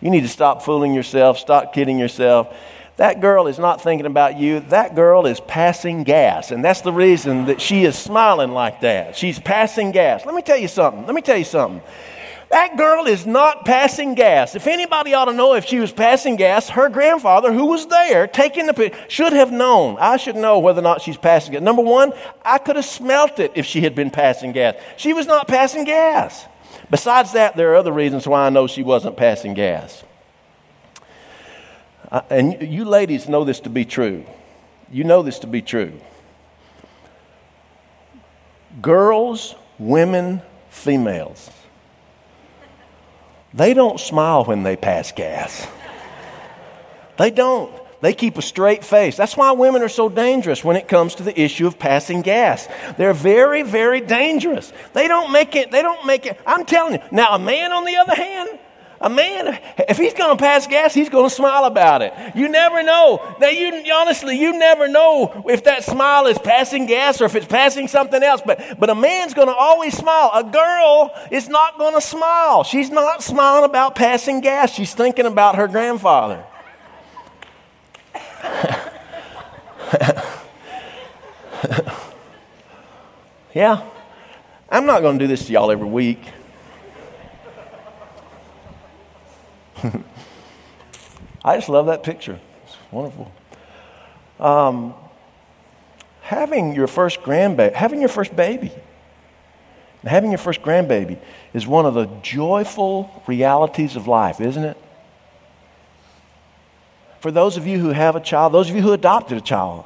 you 0.00 0.10
need 0.10 0.22
to 0.22 0.28
stop 0.28 0.62
fooling 0.62 0.94
yourself, 0.94 1.38
stop 1.38 1.72
kidding 1.72 1.98
yourself. 1.98 2.54
That 2.96 3.20
girl 3.20 3.46
is 3.46 3.58
not 3.58 3.82
thinking 3.82 4.06
about 4.06 4.38
you. 4.38 4.60
That 4.60 4.94
girl 4.94 5.26
is 5.26 5.38
passing 5.40 6.02
gas. 6.04 6.50
And 6.50 6.64
that's 6.64 6.80
the 6.80 6.92
reason 6.92 7.44
that 7.46 7.60
she 7.60 7.84
is 7.84 7.96
smiling 7.96 8.52
like 8.52 8.80
that. 8.80 9.16
She's 9.16 9.38
passing 9.38 9.92
gas. 9.92 10.24
Let 10.24 10.34
me 10.34 10.40
tell 10.40 10.56
you 10.56 10.68
something. 10.68 11.04
Let 11.04 11.14
me 11.14 11.20
tell 11.20 11.36
you 11.36 11.44
something. 11.44 11.82
That 12.50 12.76
girl 12.76 13.06
is 13.06 13.26
not 13.26 13.64
passing 13.64 14.14
gas. 14.14 14.54
If 14.54 14.66
anybody 14.66 15.14
ought 15.14 15.24
to 15.24 15.32
know 15.32 15.54
if 15.54 15.66
she 15.66 15.80
was 15.80 15.90
passing 15.90 16.36
gas, 16.36 16.68
her 16.70 16.88
grandfather, 16.88 17.52
who 17.52 17.66
was 17.66 17.86
there 17.88 18.26
taking 18.28 18.66
the 18.66 18.72
picture, 18.72 18.98
should 19.08 19.32
have 19.32 19.50
known. 19.50 19.96
I 19.98 20.16
should 20.16 20.36
know 20.36 20.60
whether 20.60 20.78
or 20.78 20.82
not 20.82 21.02
she's 21.02 21.16
passing 21.16 21.52
gas. 21.52 21.62
Number 21.62 21.82
one, 21.82 22.12
I 22.44 22.58
could 22.58 22.76
have 22.76 22.84
smelt 22.84 23.40
it 23.40 23.52
if 23.56 23.66
she 23.66 23.80
had 23.80 23.94
been 23.94 24.10
passing 24.10 24.52
gas. 24.52 24.76
She 24.96 25.12
was 25.12 25.26
not 25.26 25.48
passing 25.48 25.84
gas. 25.84 26.46
Besides 26.90 27.32
that, 27.32 27.56
there 27.56 27.72
are 27.72 27.76
other 27.76 27.92
reasons 27.92 28.26
why 28.26 28.46
I 28.46 28.50
know 28.50 28.66
she 28.66 28.82
wasn't 28.82 29.16
passing 29.16 29.54
gas. 29.54 30.04
Uh, 32.10 32.22
and 32.30 32.62
you 32.62 32.84
ladies 32.84 33.28
know 33.28 33.44
this 33.44 33.60
to 33.60 33.70
be 33.70 33.84
true. 33.84 34.24
You 34.90 35.04
know 35.04 35.22
this 35.22 35.40
to 35.40 35.46
be 35.46 35.62
true. 35.62 36.00
Girls, 38.80 39.54
women, 39.78 40.42
females 40.70 41.50
they 43.56 43.72
don't 43.72 43.98
smile 43.98 44.44
when 44.44 44.62
they 44.62 44.76
pass 44.76 45.12
gas. 45.12 45.66
They 47.16 47.30
don't. 47.30 47.72
They 48.00 48.12
keep 48.12 48.36
a 48.36 48.42
straight 48.42 48.84
face. 48.84 49.16
That's 49.16 49.36
why 49.36 49.52
women 49.52 49.82
are 49.82 49.88
so 49.88 50.08
dangerous 50.08 50.62
when 50.62 50.76
it 50.76 50.88
comes 50.88 51.14
to 51.16 51.22
the 51.22 51.38
issue 51.38 51.66
of 51.66 51.78
passing 51.78 52.22
gas. 52.22 52.68
They're 52.98 53.14
very, 53.14 53.62
very 53.62 54.00
dangerous. 54.00 54.72
They 54.92 55.08
don't 55.08 55.32
make 55.32 55.56
it, 55.56 55.70
they 55.70 55.82
don't 55.82 56.06
make 56.06 56.26
it. 56.26 56.38
I'm 56.46 56.64
telling 56.64 56.94
you. 56.94 57.00
Now, 57.10 57.34
a 57.34 57.38
man, 57.38 57.72
on 57.72 57.84
the 57.84 57.96
other 57.96 58.14
hand, 58.14 58.58
a 59.00 59.10
man, 59.10 59.58
if 59.88 59.98
he's 59.98 60.14
going 60.14 60.36
to 60.36 60.42
pass 60.42 60.66
gas, 60.66 60.94
he's 60.94 61.10
going 61.10 61.28
to 61.28 61.34
smile 61.34 61.64
about 61.64 62.00
it. 62.00 62.14
You 62.34 62.48
never 62.48 62.82
know. 62.82 63.36
Now, 63.38 63.48
you 63.48 63.92
honestly, 63.92 64.38
you 64.38 64.58
never 64.58 64.88
know 64.88 65.44
if 65.48 65.64
that 65.64 65.84
smile 65.84 66.26
is 66.26 66.38
passing 66.38 66.86
gas 66.86 67.20
or 67.20 67.26
if 67.26 67.34
it's 67.34 67.46
passing 67.46 67.88
something 67.88 68.22
else. 68.22 68.40
But, 68.44 68.78
but 68.78 68.88
a 68.88 68.94
man's 68.94 69.34
going 69.34 69.48
to 69.48 69.54
always 69.54 69.96
smile. 69.96 70.30
A 70.34 70.44
girl 70.44 71.10
is 71.30 71.48
not 71.48 71.76
going 71.78 71.94
to 71.94 72.00
smile. 72.00 72.64
She's 72.64 72.90
not 72.90 73.22
smiling 73.22 73.64
about 73.64 73.96
passing 73.96 74.40
gas. 74.40 74.72
She's 74.72 74.94
thinking 74.94 75.26
about 75.26 75.56
her 75.56 75.68
grandfather. 75.68 76.44
yeah. 83.54 83.82
I'm 84.68 84.86
not 84.86 85.02
going 85.02 85.18
to 85.18 85.24
do 85.24 85.28
this 85.28 85.46
to 85.46 85.52
y'all 85.52 85.70
every 85.70 85.88
week. 85.88 86.20
I 91.44 91.56
just 91.56 91.68
love 91.68 91.86
that 91.86 92.02
picture. 92.02 92.40
It's 92.64 92.76
wonderful. 92.90 93.30
Um, 94.40 94.94
having 96.22 96.74
your 96.74 96.88
first 96.88 97.22
grandbaby, 97.22 97.72
having 97.72 98.00
your 98.00 98.08
first 98.08 98.34
baby, 98.34 98.72
having 100.04 100.30
your 100.30 100.38
first 100.38 100.62
grandbaby 100.62 101.18
is 101.54 101.66
one 101.66 101.86
of 101.86 101.94
the 101.94 102.06
joyful 102.22 103.22
realities 103.26 103.96
of 103.96 104.08
life, 104.08 104.40
isn't 104.40 104.64
it? 104.64 104.76
For 107.26 107.32
those 107.32 107.56
of 107.56 107.66
you 107.66 107.80
who 107.80 107.88
have 107.88 108.14
a 108.14 108.20
child, 108.20 108.52
those 108.52 108.70
of 108.70 108.76
you 108.76 108.82
who 108.82 108.92
adopted 108.92 109.36
a 109.36 109.40
child, 109.40 109.84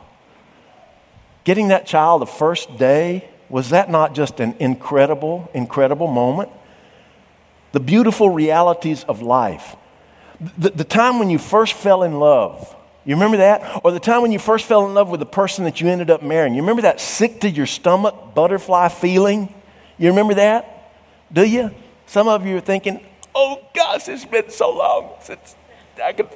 getting 1.43 1.69
that 1.69 1.87
child 1.87 2.21
the 2.21 2.27
first 2.27 2.77
day, 2.77 3.31
was 3.49 3.71
that 3.71 3.91
not 3.91 4.15
just 4.15 4.41
an 4.41 4.55
incredible, 4.61 5.49
incredible 5.55 6.07
moment? 6.07 6.51
The 7.73 7.81
beautiful 7.81 8.29
realities 8.29 9.05
of 9.05 9.23
life. 9.23 9.75
The, 10.59 10.69
the 10.69 10.85
time 10.85 11.19
when 11.19 11.31
you 11.31 11.39
first 11.39 11.73
fell 11.73 12.03
in 12.03 12.21
love. 12.21 12.77
You 13.07 13.15
remember 13.15 13.39
that? 13.39 13.81
Or 13.85 13.91
the 13.91 14.01
time 14.01 14.21
when 14.21 14.33
you 14.33 14.39
first 14.39 14.67
fell 14.67 14.85
in 14.85 14.93
love 14.93 15.09
with 15.09 15.21
the 15.21 15.25
person 15.25 15.65
that 15.65 15.81
you 15.81 15.89
ended 15.89 16.11
up 16.11 16.23
marrying. 16.23 16.55
You 16.55 16.61
remember 16.61 16.83
that 16.83 17.01
sick 17.01 17.41
to 17.41 17.49
your 17.49 17.65
stomach 17.65 18.35
butterfly 18.35 18.89
feeling? 18.89 19.55
You 19.97 20.11
remember 20.11 20.35
that? 20.35 20.93
Do 21.33 21.47
you? 21.47 21.71
Some 22.05 22.29
of 22.29 22.45
you 22.45 22.59
are 22.59 22.61
thinking, 22.61 23.01
oh 23.35 23.67
gosh, 23.75 24.09
it's 24.09 24.27
been 24.27 24.51
so 24.51 24.77
long 24.77 25.15
since 25.23 25.57
I 26.05 26.13
could. 26.13 26.29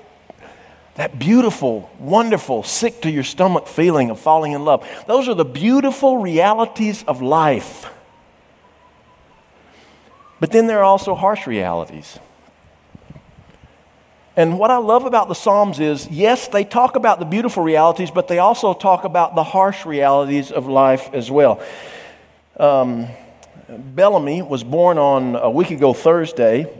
That 0.96 1.18
beautiful, 1.18 1.90
wonderful, 1.98 2.62
sick 2.62 3.02
to 3.02 3.10
your 3.10 3.24
stomach 3.24 3.66
feeling 3.66 4.10
of 4.10 4.20
falling 4.20 4.52
in 4.52 4.64
love. 4.64 4.88
Those 5.08 5.28
are 5.28 5.34
the 5.34 5.44
beautiful 5.44 6.18
realities 6.18 7.02
of 7.04 7.20
life. 7.20 7.90
But 10.38 10.52
then 10.52 10.68
there 10.68 10.78
are 10.78 10.84
also 10.84 11.14
harsh 11.14 11.46
realities. 11.46 12.18
And 14.36 14.58
what 14.58 14.70
I 14.70 14.78
love 14.78 15.04
about 15.04 15.28
the 15.28 15.34
Psalms 15.34 15.80
is 15.80 16.08
yes, 16.08 16.48
they 16.48 16.64
talk 16.64 16.96
about 16.96 17.18
the 17.18 17.24
beautiful 17.24 17.62
realities, 17.62 18.10
but 18.10 18.28
they 18.28 18.38
also 18.38 18.72
talk 18.72 19.04
about 19.04 19.34
the 19.34 19.44
harsh 19.44 19.86
realities 19.86 20.52
of 20.52 20.66
life 20.66 21.10
as 21.12 21.30
well. 21.30 21.62
Um, 22.56 23.08
Bellamy 23.68 24.42
was 24.42 24.62
born 24.62 24.98
on 24.98 25.34
a 25.34 25.50
week 25.50 25.70
ago 25.70 25.92
Thursday. 25.92 26.72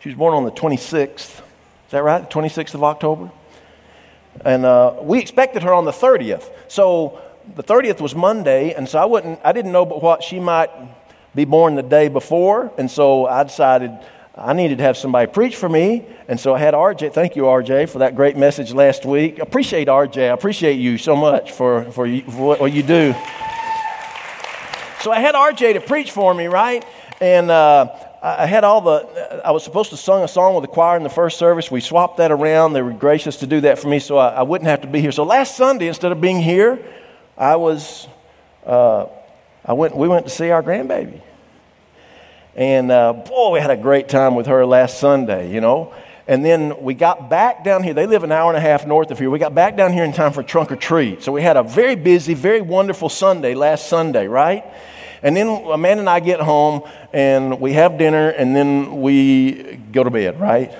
She 0.00 0.08
was 0.08 0.16
born 0.16 0.34
on 0.34 0.44
the 0.44 0.52
26th. 0.52 1.42
Is 1.88 1.92
that 1.92 2.04
right? 2.04 2.28
26th 2.28 2.74
of 2.74 2.84
October? 2.84 3.30
And 4.44 4.66
uh, 4.66 4.96
we 5.00 5.18
expected 5.18 5.62
her 5.62 5.72
on 5.72 5.86
the 5.86 5.90
30th. 5.90 6.50
So 6.68 7.18
the 7.56 7.62
30th 7.62 8.02
was 8.02 8.14
Monday, 8.14 8.74
and 8.74 8.86
so 8.86 8.98
I, 8.98 9.06
wouldn't, 9.06 9.40
I 9.42 9.52
didn't 9.52 9.72
know 9.72 9.86
but 9.86 10.02
what 10.02 10.22
she 10.22 10.38
might 10.38 10.68
be 11.34 11.46
born 11.46 11.76
the 11.76 11.82
day 11.82 12.08
before. 12.08 12.70
And 12.76 12.90
so 12.90 13.24
I 13.24 13.42
decided 13.42 13.98
I 14.34 14.52
needed 14.52 14.76
to 14.78 14.84
have 14.84 14.98
somebody 14.98 15.32
preach 15.32 15.56
for 15.56 15.70
me. 15.70 16.04
And 16.28 16.38
so 16.38 16.54
I 16.54 16.58
had 16.58 16.74
RJ. 16.74 17.14
Thank 17.14 17.36
you, 17.36 17.44
RJ, 17.44 17.88
for 17.88 18.00
that 18.00 18.14
great 18.14 18.36
message 18.36 18.74
last 18.74 19.06
week. 19.06 19.38
Appreciate 19.38 19.88
RJ. 19.88 20.24
I 20.24 20.34
appreciate 20.34 20.74
you 20.74 20.98
so 20.98 21.16
much 21.16 21.52
for, 21.52 21.84
for, 21.92 22.06
what 22.06 22.70
you 22.70 22.82
do. 22.82 23.14
So 25.00 25.10
I 25.10 25.20
had 25.20 25.34
RJ 25.34 25.72
to 25.72 25.80
preach 25.80 26.10
for 26.10 26.34
me, 26.34 26.48
right? 26.48 26.84
And 27.18 27.50
uh, 27.50 27.94
I 28.20 28.46
had 28.46 28.64
all 28.64 28.80
the, 28.80 29.42
I 29.44 29.52
was 29.52 29.62
supposed 29.62 29.90
to 29.90 29.96
sing 29.96 30.22
a 30.24 30.28
song 30.28 30.54
with 30.54 30.62
the 30.62 30.68
choir 30.68 30.96
in 30.96 31.04
the 31.04 31.08
first 31.08 31.38
service. 31.38 31.70
We 31.70 31.80
swapped 31.80 32.16
that 32.16 32.32
around. 32.32 32.72
They 32.72 32.82
were 32.82 32.92
gracious 32.92 33.36
to 33.38 33.46
do 33.46 33.60
that 33.60 33.78
for 33.78 33.88
me 33.88 34.00
so 34.00 34.18
I, 34.18 34.30
I 34.30 34.42
wouldn't 34.42 34.68
have 34.68 34.80
to 34.80 34.88
be 34.88 35.00
here. 35.00 35.12
So 35.12 35.22
last 35.22 35.56
Sunday, 35.56 35.86
instead 35.86 36.10
of 36.10 36.20
being 36.20 36.40
here, 36.40 36.84
I 37.36 37.54
was, 37.56 38.08
uh, 38.66 39.06
I 39.64 39.72
went, 39.74 39.96
we 39.96 40.08
went 40.08 40.26
to 40.26 40.30
see 40.30 40.50
our 40.50 40.62
grandbaby. 40.62 41.20
And 42.56 42.90
uh, 42.90 43.12
boy, 43.12 43.52
we 43.52 43.60
had 43.60 43.70
a 43.70 43.76
great 43.76 44.08
time 44.08 44.34
with 44.34 44.46
her 44.46 44.66
last 44.66 44.98
Sunday, 44.98 45.52
you 45.52 45.60
know. 45.60 45.94
And 46.26 46.44
then 46.44 46.82
we 46.82 46.94
got 46.94 47.30
back 47.30 47.62
down 47.62 47.84
here. 47.84 47.94
They 47.94 48.06
live 48.06 48.24
an 48.24 48.32
hour 48.32 48.50
and 48.50 48.58
a 48.58 48.60
half 48.60 48.84
north 48.84 49.12
of 49.12 49.18
here. 49.20 49.30
We 49.30 49.38
got 49.38 49.54
back 49.54 49.76
down 49.76 49.92
here 49.92 50.02
in 50.02 50.12
time 50.12 50.32
for 50.32 50.42
trunk 50.42 50.72
or 50.72 50.76
treat. 50.76 51.22
So 51.22 51.30
we 51.30 51.40
had 51.40 51.56
a 51.56 51.62
very 51.62 51.94
busy, 51.94 52.34
very 52.34 52.60
wonderful 52.60 53.08
Sunday 53.08 53.54
last 53.54 53.88
Sunday, 53.88 54.26
right? 54.26 54.64
And 55.22 55.36
then 55.36 55.48
Amanda 55.48 56.00
and 56.00 56.10
I 56.10 56.20
get 56.20 56.40
home 56.40 56.82
and 57.12 57.60
we 57.60 57.72
have 57.72 57.98
dinner 57.98 58.28
and 58.28 58.54
then 58.54 59.00
we 59.00 59.76
go 59.92 60.04
to 60.04 60.10
bed, 60.10 60.40
right? 60.40 60.72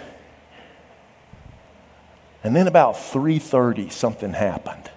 And 2.44 2.54
then 2.54 2.66
about 2.66 2.94
3:30 2.96 3.90
something 3.90 4.32
happened. 4.32 4.90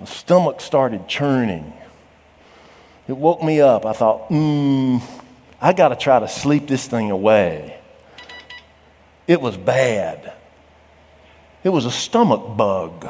My 0.00 0.06
stomach 0.06 0.60
started 0.60 1.08
churning. 1.08 1.72
It 3.06 3.16
woke 3.16 3.42
me 3.42 3.60
up. 3.60 3.84
I 3.84 3.92
thought, 3.92 4.28
hmm, 4.28 4.98
I 5.60 5.72
got 5.72 5.88
to 5.88 5.96
try 5.96 6.18
to 6.18 6.28
sleep 6.28 6.66
this 6.66 6.86
thing 6.86 7.10
away. 7.10 7.78
It 9.26 9.40
was 9.40 9.56
bad. 9.56 10.32
It 11.62 11.70
was 11.70 11.86
a 11.86 11.90
stomach 11.90 12.56
bug. 12.56 13.08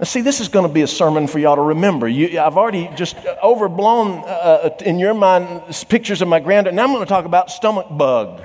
Now, 0.00 0.06
see, 0.06 0.22
this 0.22 0.40
is 0.40 0.48
going 0.48 0.66
to 0.66 0.72
be 0.72 0.80
a 0.80 0.86
sermon 0.86 1.26
for 1.26 1.38
y'all 1.38 1.56
to 1.56 1.62
remember. 1.62 2.08
You, 2.08 2.40
I've 2.40 2.56
already 2.56 2.88
just 2.96 3.16
overblown 3.44 4.24
uh, 4.26 4.70
in 4.80 4.98
your 4.98 5.12
mind 5.12 5.62
pictures 5.90 6.22
of 6.22 6.28
my 6.28 6.40
granddaughter. 6.40 6.74
Now 6.74 6.84
I'm 6.84 6.92
going 6.94 7.04
to 7.04 7.08
talk 7.08 7.26
about 7.26 7.50
stomach 7.50 7.86
bug. 7.90 8.42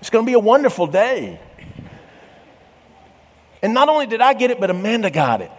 It's 0.00 0.10
going 0.10 0.26
to 0.26 0.28
be 0.28 0.34
a 0.34 0.38
wonderful 0.38 0.86
day. 0.86 1.40
And 3.62 3.72
not 3.72 3.88
only 3.88 4.06
did 4.06 4.20
I 4.20 4.34
get 4.34 4.50
it, 4.50 4.60
but 4.60 4.68
Amanda 4.68 5.10
got 5.10 5.40
it. 5.40 5.50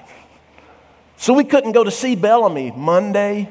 So 1.18 1.34
we 1.34 1.44
couldn't 1.44 1.72
go 1.72 1.84
to 1.84 1.89
see 1.89 2.15
Bellamy 2.15 2.70
Monday. 2.70 3.50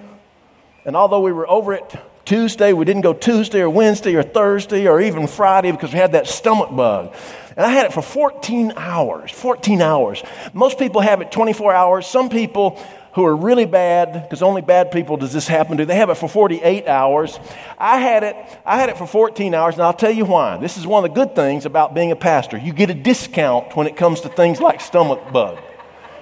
And 0.84 0.94
although 0.94 1.20
we 1.20 1.32
were 1.32 1.50
over 1.50 1.72
it 1.72 1.96
Tuesday. 2.28 2.74
We 2.74 2.84
didn't 2.84 3.00
go 3.00 3.14
Tuesday 3.14 3.62
or 3.62 3.70
Wednesday 3.70 4.14
or 4.14 4.22
Thursday 4.22 4.86
or 4.86 5.00
even 5.00 5.26
Friday 5.26 5.72
because 5.72 5.94
we 5.94 5.98
had 5.98 6.12
that 6.12 6.26
stomach 6.26 6.76
bug. 6.76 7.14
And 7.56 7.64
I 7.64 7.70
had 7.70 7.86
it 7.86 7.94
for 7.94 8.02
14 8.02 8.74
hours. 8.76 9.30
14 9.30 9.80
hours. 9.80 10.22
Most 10.52 10.78
people 10.78 11.00
have 11.00 11.22
it 11.22 11.32
24 11.32 11.72
hours. 11.72 12.06
Some 12.06 12.28
people 12.28 12.78
who 13.14 13.24
are 13.24 13.34
really 13.34 13.64
bad, 13.64 14.12
because 14.12 14.42
only 14.42 14.60
bad 14.60 14.92
people 14.92 15.16
does 15.16 15.32
this 15.32 15.48
happen 15.48 15.78
to, 15.78 15.86
they 15.86 15.96
have 15.96 16.10
it 16.10 16.16
for 16.16 16.28
48 16.28 16.86
hours. 16.86 17.40
I 17.78 17.96
had 17.96 18.22
it, 18.22 18.36
I 18.64 18.78
had 18.78 18.90
it 18.90 18.98
for 18.98 19.06
14 19.06 19.54
hours, 19.54 19.74
and 19.74 19.82
I'll 19.82 19.94
tell 19.94 20.10
you 20.10 20.26
why. 20.26 20.58
This 20.58 20.76
is 20.76 20.86
one 20.86 21.02
of 21.02 21.10
the 21.10 21.14
good 21.14 21.34
things 21.34 21.64
about 21.64 21.94
being 21.94 22.12
a 22.12 22.16
pastor. 22.16 22.58
You 22.58 22.74
get 22.74 22.90
a 22.90 22.94
discount 22.94 23.74
when 23.74 23.86
it 23.86 23.96
comes 23.96 24.20
to 24.20 24.28
things 24.28 24.60
like 24.60 24.82
stomach 24.82 25.32
bug. 25.32 25.58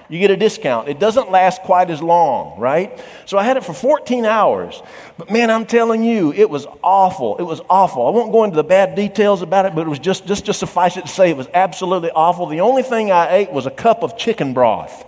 You 0.09 0.21
get 0.21 0.31
a 0.31 0.37
discount. 0.37 0.89
It 0.89 1.01
doesn't 1.01 1.31
last 1.31 1.63
quite 1.63 1.91
as 1.91 2.01
long, 2.01 2.61
right? 2.61 3.03
So 3.25 3.39
I 3.39 3.45
had 3.45 3.57
it 3.57 3.65
for 3.65 3.73
14 3.73 4.25
hours. 4.25 4.81
But 5.19 5.31
man, 5.31 5.51
I'm 5.51 5.67
telling 5.67 6.05
you, 6.05 6.33
it 6.33 6.49
was 6.49 6.67
awful. 6.83 7.37
It 7.39 7.43
was 7.43 7.61
awful. 7.69 8.07
I 8.07 8.11
won't 8.11 8.31
go 8.31 8.45
into 8.45 8.57
the 8.57 8.65
bad 8.65 8.95
details 8.95 9.43
about 9.43 9.67
it, 9.67 9.75
but 9.75 9.81
it 9.83 9.91
was 9.91 9.99
just, 9.99 10.27
just, 10.27 10.45
just 10.45 10.61
suffice 10.61 10.97
it 10.97 11.03
to 11.03 11.09
say 11.09 11.31
it 11.31 11.37
was 11.37 11.49
absolutely 11.53 12.11
awful. 12.13 12.47
The 12.47 12.61
only 12.61 12.83
thing 12.83 13.11
I 13.11 13.35
ate 13.35 13.51
was 13.51 13.67
a 13.67 13.71
cup 13.71 14.05
of 14.05 14.17
chicken 14.17 14.55
broth 14.55 15.05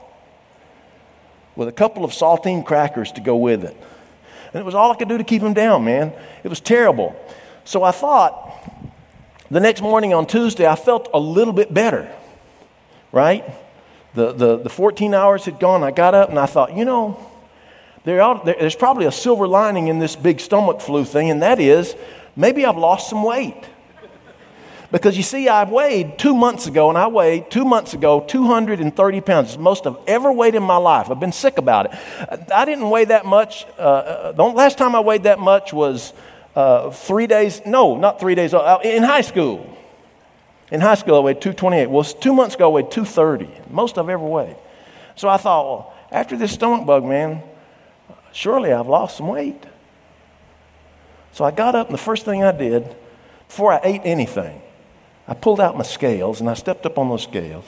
with 1.54 1.68
a 1.68 1.72
couple 1.72 2.04
of 2.04 2.10
saltine 2.10 2.64
crackers 2.64 3.12
to 3.12 3.20
go 3.20 3.36
with 3.36 3.64
it. 3.64 3.76
And 4.52 4.60
it 4.60 4.64
was 4.64 4.74
all 4.74 4.90
I 4.90 4.96
could 4.96 5.08
do 5.08 5.18
to 5.18 5.24
keep 5.24 5.42
him 5.42 5.54
down, 5.54 5.84
man. 5.84 6.12
It 6.42 6.48
was 6.48 6.60
terrible. 6.60 7.14
So 7.64 7.82
I 7.82 7.92
thought 7.92 8.48
the 9.50 9.60
next 9.60 9.80
morning 9.80 10.12
on 10.12 10.26
Tuesday, 10.26 10.66
I 10.66 10.74
felt 10.74 11.08
a 11.14 11.20
little 11.20 11.52
bit 11.52 11.72
better, 11.72 12.10
right? 13.12 13.44
The, 14.18 14.32
the, 14.32 14.56
the 14.56 14.68
14 14.68 15.14
hours 15.14 15.44
had 15.44 15.60
gone. 15.60 15.84
I 15.84 15.92
got 15.92 16.12
up 16.12 16.28
and 16.28 16.40
I 16.40 16.46
thought, 16.46 16.76
you 16.76 16.84
know, 16.84 17.24
there 18.02 18.20
ought, 18.20 18.44
there, 18.44 18.56
there's 18.58 18.74
probably 18.74 19.06
a 19.06 19.12
silver 19.12 19.46
lining 19.46 19.86
in 19.86 20.00
this 20.00 20.16
big 20.16 20.40
stomach 20.40 20.80
flu 20.80 21.04
thing, 21.04 21.30
and 21.30 21.42
that 21.42 21.60
is 21.60 21.94
maybe 22.34 22.66
I've 22.66 22.76
lost 22.76 23.08
some 23.08 23.22
weight. 23.22 23.62
Because 24.90 25.16
you 25.16 25.22
see, 25.22 25.46
I 25.46 25.62
weighed 25.70 26.18
two 26.18 26.34
months 26.34 26.66
ago, 26.66 26.88
and 26.88 26.98
I 26.98 27.06
weighed 27.06 27.48
two 27.48 27.64
months 27.64 27.94
ago 27.94 28.18
230 28.26 29.20
pounds. 29.20 29.56
Most 29.56 29.86
I've 29.86 29.98
ever 30.08 30.32
weighed 30.32 30.56
in 30.56 30.64
my 30.64 30.78
life. 30.78 31.12
I've 31.12 31.20
been 31.20 31.30
sick 31.30 31.58
about 31.58 31.86
it. 31.86 32.50
I 32.52 32.64
didn't 32.64 32.90
weigh 32.90 33.04
that 33.04 33.24
much. 33.24 33.66
Uh, 33.78 33.82
uh 33.82 34.32
the 34.32 34.42
last 34.42 34.78
time 34.78 34.96
I 34.96 35.00
weighed 35.00 35.22
that 35.24 35.38
much 35.38 35.72
was 35.72 36.12
uh, 36.56 36.90
three 36.90 37.28
days, 37.28 37.62
no, 37.64 37.96
not 37.96 38.18
three 38.18 38.34
days, 38.34 38.52
uh, 38.52 38.80
in 38.82 39.04
high 39.04 39.20
school. 39.20 39.77
In 40.70 40.80
high 40.80 40.96
school, 40.96 41.16
I 41.16 41.20
weighed 41.20 41.40
228. 41.40 41.86
Well, 41.88 42.04
two 42.04 42.34
months 42.34 42.54
ago, 42.54 42.70
I 42.70 42.74
weighed 42.74 42.90
230, 42.90 43.70
most 43.70 43.96
I've 43.96 44.08
ever 44.08 44.24
weighed. 44.24 44.56
So 45.16 45.28
I 45.28 45.38
thought, 45.38 45.64
well, 45.64 45.94
after 46.12 46.36
this 46.36 46.52
stomach 46.52 46.86
bug, 46.86 47.04
man, 47.04 47.42
surely 48.32 48.72
I've 48.72 48.86
lost 48.86 49.16
some 49.16 49.28
weight. 49.28 49.64
So 51.32 51.44
I 51.44 51.50
got 51.50 51.74
up, 51.74 51.88
and 51.88 51.94
the 51.94 52.02
first 52.02 52.24
thing 52.24 52.44
I 52.44 52.52
did, 52.52 52.96
before 53.46 53.72
I 53.72 53.80
ate 53.82 54.02
anything, 54.04 54.60
I 55.26 55.34
pulled 55.34 55.60
out 55.60 55.76
my 55.76 55.84
scales 55.84 56.40
and 56.40 56.48
I 56.48 56.54
stepped 56.54 56.86
up 56.86 56.98
on 56.98 57.08
those 57.08 57.22
scales, 57.22 57.64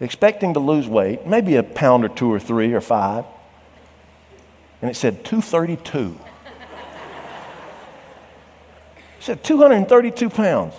expecting 0.00 0.54
to 0.54 0.60
lose 0.60 0.88
weight, 0.88 1.26
maybe 1.26 1.56
a 1.56 1.62
pound 1.62 2.04
or 2.04 2.08
two 2.08 2.32
or 2.32 2.40
three 2.40 2.72
or 2.72 2.80
five. 2.80 3.24
And 4.82 4.90
it 4.90 4.94
said 4.94 5.24
232. 5.24 6.18
it 9.18 9.22
said 9.22 9.44
232 9.44 10.30
pounds. 10.30 10.74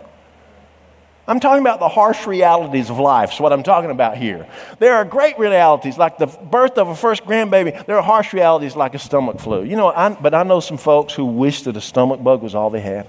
I'm 1.28 1.40
talking 1.40 1.62
about 1.62 1.80
the 1.80 1.90
harsh 1.90 2.28
realities 2.28 2.92
of 2.92 3.00
life, 3.00 3.34
is 3.34 3.40
what 3.40 3.52
I'm 3.52 3.64
talking 3.64 3.90
about 3.90 4.16
here. 4.16 4.48
There 4.78 4.94
are 4.94 5.04
great 5.04 5.40
realities, 5.40 5.98
like 5.98 6.20
the 6.20 6.28
birth 6.28 6.78
of 6.78 6.88
a 6.88 6.96
first 6.96 7.24
grandbaby. 7.24 7.84
There 7.88 7.98
are 7.98 8.04
harsh 8.04 8.32
realities, 8.32 8.76
like 8.76 8.94
a 8.94 9.00
stomach 9.00 9.40
flu. 9.40 9.64
You 9.64 9.76
know, 9.76 9.88
I, 9.88 10.10
but 10.10 10.36
I 10.36 10.44
know 10.44 10.60
some 10.60 10.78
folks 10.78 11.14
who 11.14 11.26
wish 11.26 11.64
that 11.64 11.76
a 11.76 11.82
stomach 11.82 12.24
bug 12.24 12.44
was 12.44 12.54
all 12.54 12.70
they 12.70 12.82
had. 12.82 13.08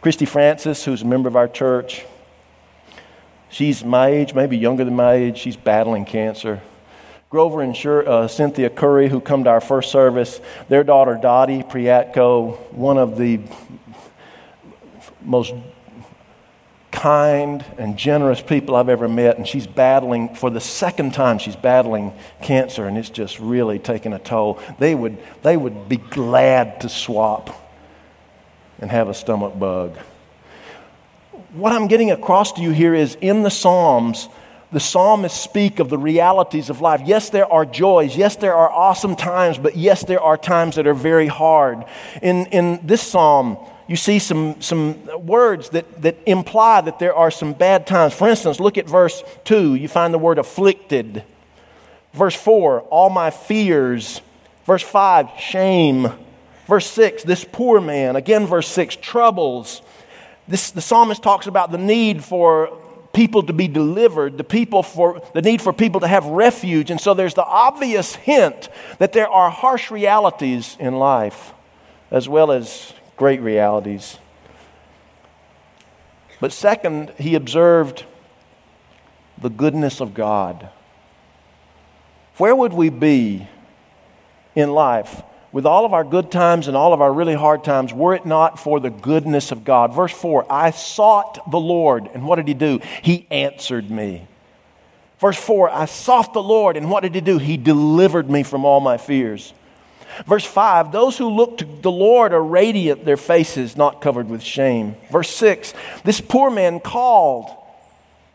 Christy 0.00 0.24
Francis, 0.24 0.84
who's 0.84 1.02
a 1.02 1.06
member 1.06 1.28
of 1.28 1.36
our 1.36 1.48
church, 1.48 2.04
she's 3.48 3.84
my 3.84 4.08
age, 4.08 4.34
maybe 4.34 4.56
younger 4.58 4.84
than 4.84 4.96
my 4.96 5.14
age. 5.14 5.38
She's 5.38 5.56
battling 5.56 6.04
cancer. 6.04 6.62
Grover 7.30 7.60
and 7.62 7.76
uh, 7.86 8.26
Cynthia 8.26 8.70
Curry, 8.70 9.08
who 9.08 9.20
come 9.20 9.44
to 9.44 9.50
our 9.50 9.60
first 9.60 9.92
service, 9.92 10.40
their 10.68 10.82
daughter 10.82 11.18
Dottie 11.20 11.62
Priatko, 11.62 12.72
one 12.72 12.98
of 12.98 13.16
the 13.18 13.40
most 15.22 15.52
kind 16.96 17.62
and 17.76 17.98
generous 17.98 18.40
people 18.40 18.74
I've 18.74 18.88
ever 18.88 19.06
met, 19.06 19.36
and 19.36 19.46
she's 19.46 19.66
battling 19.66 20.34
for 20.34 20.48
the 20.48 20.60
second 20.60 21.12
time. 21.12 21.38
She's 21.38 21.54
battling 21.54 22.14
cancer, 22.40 22.86
and 22.86 22.96
it's 22.96 23.10
just 23.10 23.38
really 23.38 23.78
taking 23.78 24.14
a 24.14 24.18
toll. 24.18 24.58
They 24.78 24.94
would, 24.94 25.18
they 25.42 25.58
would 25.58 25.90
be 25.90 25.98
glad 25.98 26.80
to 26.80 26.88
swap 26.88 27.54
and 28.78 28.90
have 28.90 29.10
a 29.10 29.14
stomach 29.14 29.58
bug. 29.58 29.96
What 31.52 31.72
I'm 31.72 31.86
getting 31.86 32.10
across 32.10 32.52
to 32.52 32.62
you 32.62 32.70
here 32.70 32.94
is 32.94 33.16
in 33.20 33.42
the 33.42 33.50
Psalms, 33.50 34.28
the 34.72 34.80
psalmists 34.80 35.38
speak 35.38 35.78
of 35.78 35.90
the 35.90 35.98
realities 35.98 36.70
of 36.70 36.80
life. 36.80 37.02
Yes, 37.04 37.28
there 37.28 37.50
are 37.52 37.66
joys. 37.66 38.16
Yes, 38.16 38.36
there 38.36 38.54
are 38.54 38.70
awesome 38.70 39.16
times, 39.16 39.58
but 39.58 39.76
yes, 39.76 40.02
there 40.02 40.20
are 40.20 40.36
times 40.38 40.76
that 40.76 40.86
are 40.86 40.94
very 40.94 41.28
hard. 41.28 41.84
In, 42.22 42.46
in 42.46 42.80
this 42.86 43.02
psalm, 43.02 43.58
you 43.88 43.96
see 43.96 44.18
some, 44.18 44.60
some 44.60 45.26
words 45.26 45.70
that, 45.70 46.02
that 46.02 46.16
imply 46.26 46.80
that 46.80 46.98
there 46.98 47.14
are 47.14 47.30
some 47.30 47.52
bad 47.52 47.86
times. 47.86 48.14
For 48.14 48.28
instance, 48.28 48.58
look 48.58 48.78
at 48.78 48.88
verse 48.88 49.22
2. 49.44 49.76
You 49.76 49.86
find 49.86 50.12
the 50.12 50.18
word 50.18 50.38
afflicted. 50.38 51.22
Verse 52.12 52.34
4, 52.34 52.80
all 52.82 53.10
my 53.10 53.30
fears. 53.30 54.20
Verse 54.64 54.82
5, 54.82 55.30
shame. 55.38 56.10
Verse 56.66 56.86
6, 56.86 57.22
this 57.22 57.44
poor 57.44 57.80
man. 57.80 58.16
Again, 58.16 58.46
verse 58.46 58.66
6, 58.68 58.96
troubles. 58.96 59.82
This, 60.48 60.72
the 60.72 60.80
psalmist 60.80 61.22
talks 61.22 61.46
about 61.46 61.70
the 61.70 61.78
need 61.78 62.24
for 62.24 62.76
people 63.12 63.44
to 63.44 63.52
be 63.52 63.68
delivered, 63.68 64.36
the, 64.36 64.44
people 64.44 64.82
for, 64.82 65.22
the 65.32 65.42
need 65.42 65.62
for 65.62 65.72
people 65.72 66.00
to 66.00 66.08
have 66.08 66.26
refuge. 66.26 66.90
And 66.90 67.00
so 67.00 67.14
there's 67.14 67.34
the 67.34 67.44
obvious 67.44 68.16
hint 68.16 68.68
that 68.98 69.12
there 69.12 69.28
are 69.28 69.48
harsh 69.48 69.92
realities 69.92 70.76
in 70.80 70.96
life 70.96 71.52
as 72.10 72.28
well 72.28 72.52
as 72.52 72.92
great 73.16 73.40
realities. 73.40 74.18
But 76.40 76.52
second, 76.52 77.12
he 77.18 77.34
observed 77.34 78.04
the 79.38 79.50
goodness 79.50 80.00
of 80.00 80.14
God. 80.14 80.68
Where 82.36 82.54
would 82.54 82.72
we 82.72 82.90
be 82.90 83.48
in 84.54 84.70
life 84.72 85.22
with 85.56 85.64
all 85.64 85.86
of 85.86 85.94
our 85.94 86.04
good 86.04 86.30
times 86.30 86.68
and 86.68 86.76
all 86.76 86.92
of 86.92 87.00
our 87.00 87.10
really 87.10 87.34
hard 87.34 87.64
times, 87.64 87.90
were 87.90 88.14
it 88.14 88.26
not 88.26 88.58
for 88.58 88.78
the 88.78 88.90
goodness 88.90 89.52
of 89.52 89.64
God. 89.64 89.94
Verse 89.94 90.12
4 90.12 90.44
I 90.52 90.70
sought 90.70 91.50
the 91.50 91.58
Lord, 91.58 92.10
and 92.12 92.26
what 92.26 92.36
did 92.36 92.46
He 92.46 92.52
do? 92.52 92.78
He 93.02 93.26
answered 93.30 93.90
me. 93.90 94.26
Verse 95.18 95.38
4 95.38 95.70
I 95.70 95.86
sought 95.86 96.34
the 96.34 96.42
Lord, 96.42 96.76
and 96.76 96.90
what 96.90 97.04
did 97.04 97.14
He 97.14 97.22
do? 97.22 97.38
He 97.38 97.56
delivered 97.56 98.28
me 98.28 98.42
from 98.42 98.66
all 98.66 98.80
my 98.80 98.98
fears. 98.98 99.54
Verse 100.26 100.44
5 100.44 100.92
Those 100.92 101.18
who 101.18 101.28
look 101.28 101.58
to 101.58 101.64
the 101.64 101.90
Lord 101.90 102.32
are 102.32 102.42
radiant, 102.42 103.04
their 103.04 103.16
faces 103.16 103.76
not 103.76 104.00
covered 104.00 104.28
with 104.28 104.42
shame. 104.42 104.96
Verse 105.10 105.30
6 105.30 105.74
This 106.04 106.20
poor 106.20 106.50
man 106.50 106.80
called 106.80 107.50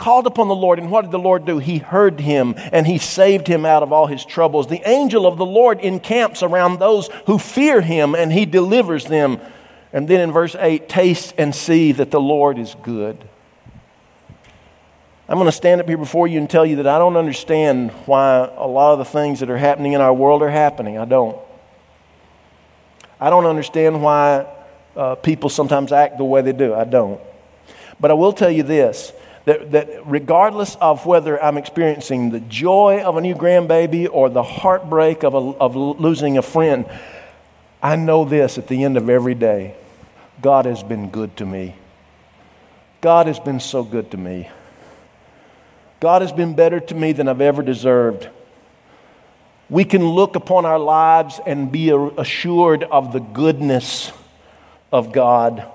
called 0.01 0.25
upon 0.25 0.47
the 0.47 0.55
Lord, 0.55 0.79
and 0.79 0.89
what 0.89 1.03
did 1.03 1.11
the 1.11 1.19
Lord 1.19 1.45
do? 1.45 1.59
He 1.59 1.77
heard 1.77 2.19
him 2.19 2.55
and 2.57 2.87
he 2.87 2.97
saved 2.97 3.47
him 3.47 3.65
out 3.65 3.83
of 3.83 3.93
all 3.93 4.07
his 4.07 4.25
troubles. 4.25 4.67
The 4.67 4.81
angel 4.89 5.27
of 5.27 5.37
the 5.37 5.45
Lord 5.45 5.79
encamps 5.79 6.41
around 6.41 6.79
those 6.79 7.07
who 7.27 7.37
fear 7.37 7.81
him 7.81 8.15
and 8.15 8.33
he 8.33 8.45
delivers 8.45 9.05
them. 9.05 9.39
And 9.93 10.07
then 10.07 10.19
in 10.19 10.31
verse 10.31 10.55
8, 10.57 10.89
taste 10.89 11.35
and 11.37 11.53
see 11.53 11.91
that 11.91 12.09
the 12.09 12.19
Lord 12.19 12.57
is 12.57 12.75
good. 12.81 13.23
I'm 15.29 15.37
going 15.37 15.45
to 15.45 15.51
stand 15.51 15.79
up 15.79 15.87
here 15.87 15.97
before 15.97 16.27
you 16.27 16.39
and 16.39 16.49
tell 16.49 16.65
you 16.65 16.77
that 16.77 16.87
I 16.87 16.97
don't 16.97 17.15
understand 17.15 17.91
why 18.05 18.51
a 18.57 18.67
lot 18.67 18.93
of 18.93 18.99
the 18.99 19.05
things 19.05 19.39
that 19.41 19.49
are 19.49 19.57
happening 19.57 19.93
in 19.93 20.01
our 20.01 20.13
world 20.13 20.41
are 20.41 20.49
happening. 20.49 20.97
I 20.97 21.05
don't. 21.05 21.37
I 23.21 23.29
don't 23.29 23.45
understand 23.45 24.01
why 24.01 24.47
uh, 24.95 25.15
people 25.15 25.49
sometimes 25.49 25.91
act 25.91 26.17
the 26.17 26.25
way 26.25 26.41
they 26.41 26.53
do. 26.53 26.73
I 26.73 26.83
don't. 26.83 27.21
But 27.99 28.09
I 28.09 28.15
will 28.15 28.33
tell 28.33 28.49
you 28.49 28.63
this 28.63 29.13
that, 29.45 29.71
that 29.71 29.89
regardless 30.05 30.75
of 30.75 31.05
whether 31.05 31.41
I'm 31.41 31.57
experiencing 31.57 32.31
the 32.31 32.39
joy 32.39 33.01
of 33.03 33.17
a 33.17 33.21
new 33.21 33.35
grandbaby 33.35 34.07
or 34.11 34.29
the 34.29 34.43
heartbreak 34.43 35.23
of, 35.23 35.33
a, 35.33 35.37
of 35.37 35.75
losing 35.75 36.37
a 36.37 36.41
friend, 36.41 36.85
I 37.81 37.95
know 37.95 38.25
this 38.25 38.57
at 38.57 38.67
the 38.67 38.83
end 38.83 38.97
of 38.97 39.09
every 39.09 39.35
day 39.35 39.75
God 40.41 40.65
has 40.65 40.81
been 40.81 41.09
good 41.09 41.37
to 41.37 41.45
me. 41.45 41.75
God 43.01 43.27
has 43.27 43.39
been 43.39 43.59
so 43.59 43.83
good 43.83 44.11
to 44.11 44.17
me. 44.17 44.49
God 45.99 46.23
has 46.23 46.31
been 46.31 46.55
better 46.55 46.79
to 46.79 46.95
me 46.95 47.11
than 47.11 47.27
I've 47.27 47.41
ever 47.41 47.61
deserved. 47.61 48.29
We 49.71 49.85
can 49.85 50.05
look 50.05 50.35
upon 50.35 50.65
our 50.65 50.77
lives 50.77 51.39
and 51.45 51.71
be 51.71 51.91
assured 51.91 52.83
of 52.83 53.13
the 53.13 53.21
goodness 53.21 54.11
of 54.91 55.13
God. 55.13 55.65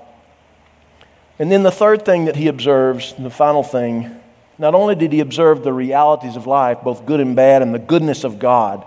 And 1.38 1.50
then 1.50 1.62
the 1.62 1.70
third 1.70 2.04
thing 2.04 2.26
that 2.26 2.36
he 2.36 2.48
observes, 2.48 3.14
the 3.18 3.30
final 3.30 3.62
thing, 3.62 4.14
not 4.58 4.74
only 4.74 4.96
did 4.96 5.14
he 5.14 5.20
observe 5.20 5.64
the 5.64 5.72
realities 5.72 6.36
of 6.36 6.46
life, 6.46 6.82
both 6.84 7.06
good 7.06 7.20
and 7.20 7.34
bad, 7.34 7.62
and 7.62 7.72
the 7.72 7.78
goodness 7.78 8.22
of 8.22 8.38
God, 8.38 8.86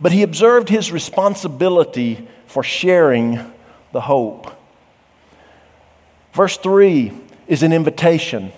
but 0.00 0.12
he 0.12 0.22
observed 0.22 0.68
his 0.68 0.92
responsibility 0.92 2.28
for 2.46 2.62
sharing 2.62 3.40
the 3.90 4.02
hope. 4.02 4.56
Verse 6.32 6.56
3 6.58 7.10
is 7.48 7.64
an 7.64 7.72
invitation 7.72 8.52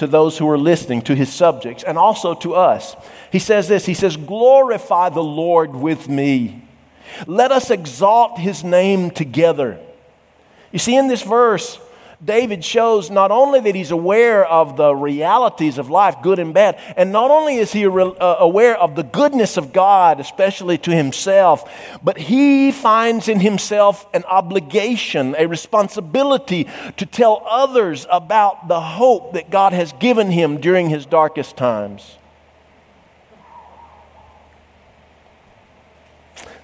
to 0.00 0.06
those 0.06 0.38
who 0.38 0.48
are 0.48 0.56
listening 0.56 1.02
to 1.02 1.14
his 1.14 1.30
subjects 1.30 1.82
and 1.82 1.98
also 1.98 2.32
to 2.32 2.54
us. 2.54 2.96
He 3.30 3.38
says 3.38 3.68
this 3.68 3.84
He 3.84 3.92
says, 3.92 4.16
Glorify 4.16 5.10
the 5.10 5.22
Lord 5.22 5.76
with 5.76 6.08
me. 6.08 6.62
Let 7.26 7.52
us 7.52 7.70
exalt 7.70 8.38
his 8.38 8.64
name 8.64 9.10
together. 9.10 9.78
You 10.72 10.78
see, 10.78 10.96
in 10.96 11.08
this 11.08 11.22
verse, 11.22 11.78
David 12.22 12.62
shows 12.62 13.10
not 13.10 13.30
only 13.30 13.60
that 13.60 13.74
he's 13.74 13.90
aware 13.90 14.44
of 14.44 14.76
the 14.76 14.94
realities 14.94 15.78
of 15.78 15.88
life, 15.88 16.16
good 16.22 16.38
and 16.38 16.52
bad, 16.52 16.78
and 16.96 17.12
not 17.12 17.30
only 17.30 17.56
is 17.56 17.72
he 17.72 17.86
uh, 17.86 18.36
aware 18.38 18.76
of 18.76 18.94
the 18.94 19.02
goodness 19.02 19.56
of 19.56 19.72
God, 19.72 20.20
especially 20.20 20.76
to 20.78 20.90
himself, 20.90 21.70
but 22.02 22.18
he 22.18 22.72
finds 22.72 23.26
in 23.28 23.40
himself 23.40 24.06
an 24.12 24.24
obligation, 24.24 25.34
a 25.38 25.46
responsibility 25.46 26.68
to 26.98 27.06
tell 27.06 27.42
others 27.48 28.06
about 28.10 28.68
the 28.68 28.80
hope 28.80 29.32
that 29.32 29.48
God 29.48 29.72
has 29.72 29.92
given 29.94 30.30
him 30.30 30.60
during 30.60 30.90
his 30.90 31.06
darkest 31.06 31.56
times. 31.56 32.18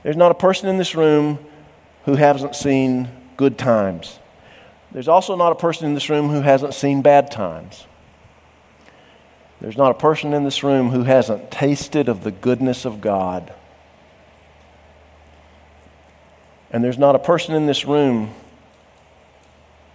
There's 0.03 0.19
not 0.19 0.31
a 0.31 0.35
person 0.35 0.69
in 0.69 0.77
this 0.77 0.95
room 0.95 1.39
who 2.05 2.15
hasn't 2.15 2.55
seen 2.55 3.09
good 3.39 3.57
times. 3.57 4.19
There's 4.97 5.09
also 5.09 5.37
not 5.37 5.53
a 5.53 5.57
person 5.57 5.85
in 5.85 5.93
this 5.93 6.09
room 6.09 6.31
who 6.31 6.41
hasn't 6.41 6.73
seen 6.73 7.03
bad 7.03 7.31
times. 7.31 7.87
There's 9.61 9.77
not 9.77 9.91
a 9.91 9.95
person 9.95 10.33
in 10.33 10.45
this 10.45 10.63
room 10.63 10.89
who 10.89 11.03
hasn't 11.03 11.51
tasted 11.51 12.09
of 12.09 12.25
the 12.25 12.31
goodness 12.31 12.87
of 12.87 13.03
God. 13.03 13.53
And 16.71 16.83
there's 16.83 16.97
not 16.97 17.15
a 17.15 17.19
person 17.19 17.55
in 17.55 17.67
this 17.67 17.85
room 17.85 18.31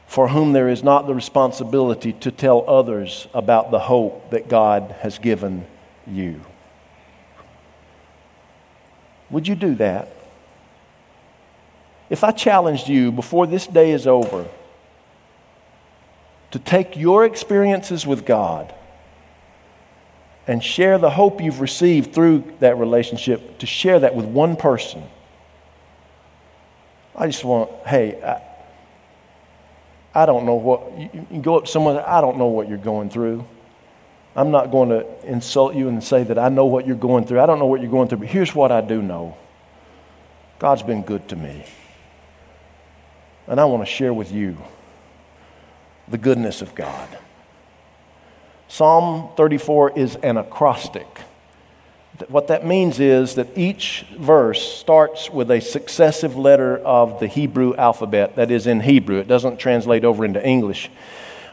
for 0.06 0.28
whom 0.28 0.54
there 0.54 0.70
is 0.70 0.84
not 0.84 1.08
the 1.08 1.16
responsibility 1.16 2.14
to 2.14 2.30
tell 2.30 2.64
others 2.70 3.28
about 3.34 3.72
the 3.72 3.80
hope 3.80 4.30
that 4.30 4.50
God 4.50 4.96
has 5.00 5.18
given 5.18 5.66
you. 6.06 6.42
Would 9.32 9.48
you 9.48 9.56
do 9.56 9.74
that? 9.74 10.10
If 12.12 12.24
I 12.24 12.30
challenged 12.30 12.88
you 12.88 13.12
before 13.12 13.48
this 13.48 13.66
day 13.66 13.90
is 13.90 14.06
over, 14.06 14.48
to 16.52 16.60
take 16.60 16.96
your 16.98 17.26
experiences 17.26 18.06
with 18.06 18.26
God 18.26 18.74
and 20.48 20.64
share 20.64 20.98
the 20.98 21.10
hope 21.10 21.42
you've 21.42 21.62
received 21.62 22.14
through 22.14 22.44
that 22.60 22.78
relationship, 22.78 23.60
to 23.60 23.66
share 23.66 24.00
that 24.00 24.16
with 24.16 24.26
one 24.26 24.56
person. 24.56 25.04
I 27.16 27.28
just 27.28 27.44
want, 27.44 27.70
hey, 27.86 28.22
I, 28.22 28.42
I 30.24 30.26
don't 30.26 30.46
know 30.46 30.56
what, 30.56 30.98
you, 30.98 31.28
you 31.32 31.42
go 31.42 31.58
up 31.58 31.66
to 31.66 31.72
someone, 31.72 31.98
I 31.98 32.20
don't 32.22 32.38
know 32.38 32.48
what 32.48 32.68
you're 32.68 32.78
going 32.78 33.10
through. 33.10 33.46
I'm 34.36 34.52
not 34.52 34.72
going 34.72 34.90
to 34.90 35.06
insult 35.26 35.76
you 35.76 35.88
and 35.90 36.04
say 36.04 36.24
that 36.24 36.40
I 36.40 36.50
know 36.50 36.66
what 36.66 36.88
you're 36.88 36.96
going 36.96 37.26
through. 37.26 37.42
I 37.42 37.46
don't 37.46 37.60
know 37.60 37.66
what 37.66 37.82
you're 37.82 37.92
going 37.92 38.08
through, 38.08 38.20
but 38.20 38.28
here's 38.28 38.56
what 38.56 38.72
I 38.72 38.82
do 38.82 39.02
know 39.02 39.38
God's 40.60 40.84
been 40.84 41.02
good 41.02 41.28
to 41.30 41.36
me. 41.36 41.66
And 43.48 43.60
I 43.60 43.66
want 43.66 43.84
to 43.84 43.92
share 43.92 44.14
with 44.14 44.32
you 44.32 44.58
the 46.12 46.18
goodness 46.18 46.62
of 46.62 46.76
God. 46.76 47.18
Psalm 48.68 49.30
34 49.36 49.98
is 49.98 50.16
an 50.18 50.38
acrostic. 50.38 51.22
What 52.28 52.48
that 52.48 52.66
means 52.66 53.00
is 53.00 53.36
that 53.36 53.58
each 53.58 54.06
verse 54.18 54.62
starts 54.62 55.30
with 55.30 55.50
a 55.50 55.60
successive 55.60 56.36
letter 56.36 56.78
of 56.78 57.20
the 57.20 57.28
Hebrew 57.28 57.76
alphabet 57.76 58.36
that 58.36 58.52
is 58.52 58.68
in 58.68 58.82
Hebrew. 58.82 59.18
It 59.18 59.28
doesn't 59.28 59.58
translate 59.58 60.06
over 60.06 60.24
into 60.24 60.46
English. 60.46 60.92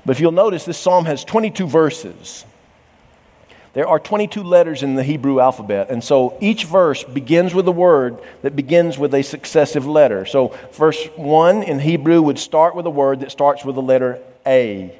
But 0.05 0.16
if 0.16 0.21
you'll 0.21 0.33
notice, 0.33 0.64
this 0.64 0.79
psalm 0.79 1.07
has 1.07 1.25
22 1.25 1.66
verses. 1.66 2.44
There 3.73 3.87
are 3.87 3.99
22 3.99 4.42
letters 4.42 4.83
in 4.83 4.94
the 4.94 5.05
Hebrew 5.05 5.40
alphabet, 5.40 5.90
and 5.90 6.03
so 6.03 6.37
each 6.40 6.64
verse 6.64 7.05
begins 7.05 7.55
with 7.55 7.68
a 7.68 7.73
word 7.73 8.18
that 8.42 8.57
begins 8.57 8.99
with 8.99 9.14
a 9.14 9.23
successive 9.23 9.87
letter. 9.87 10.25
So, 10.25 10.57
verse 10.73 11.05
1 11.16 11.62
in 11.62 11.79
Hebrew 11.79 12.23
would 12.23 12.38
start 12.38 12.75
with 12.75 12.87
a 12.87 12.90
word 12.90 13.21
that 13.21 13.31
starts 13.31 13.64
with 13.64 13.75
the 13.75 13.83
letter 13.83 14.18
a. 14.48 14.98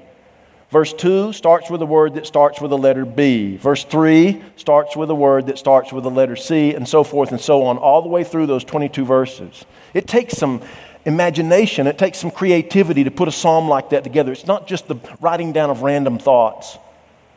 Verse 0.71 0.93
2 0.93 1.33
starts 1.33 1.71
with 1.71 1.81
a 1.81 1.87
word 1.87 2.15
that 2.15 2.27
starts 2.27 2.61
with 2.61 2.71
the 2.71 2.77
letter 2.77 3.07
B. 3.07 3.57
Verse 3.57 3.85
3 3.85 4.43
starts 4.57 4.95
with 4.95 5.09
a 5.09 5.15
word 5.15 5.47
that 5.47 5.59
starts 5.59 5.93
with 5.93 6.05
the 6.05 6.11
letter 6.11 6.37
C, 6.37 6.75
and 6.75 6.87
so 6.87 7.03
forth 7.03 7.31
and 7.31 7.41
so 7.41 7.65
on, 7.65 7.79
all 7.79 8.03
the 8.03 8.09
way 8.09 8.23
through 8.23 8.47
those 8.47 8.65
22 8.65 9.07
verses. 9.07 9.65
It 9.95 10.07
takes 10.07 10.37
some 10.37 10.61
imagination, 11.07 11.87
it 11.87 11.97
takes 11.97 12.19
some 12.19 12.31
creativity 12.31 13.05
to 13.05 13.11
put 13.11 13.29
a 13.29 13.33
psalm 13.33 13.67
like 13.67 13.91
that 13.91 14.05
together. 14.05 14.31
It's 14.31 14.47
not 14.47 14.69
just 14.69 14.89
the 14.89 14.97
writing 15.23 15.53
down 15.55 15.71
of 15.71 15.81
random 15.81 16.19
thoughts, 16.19 16.77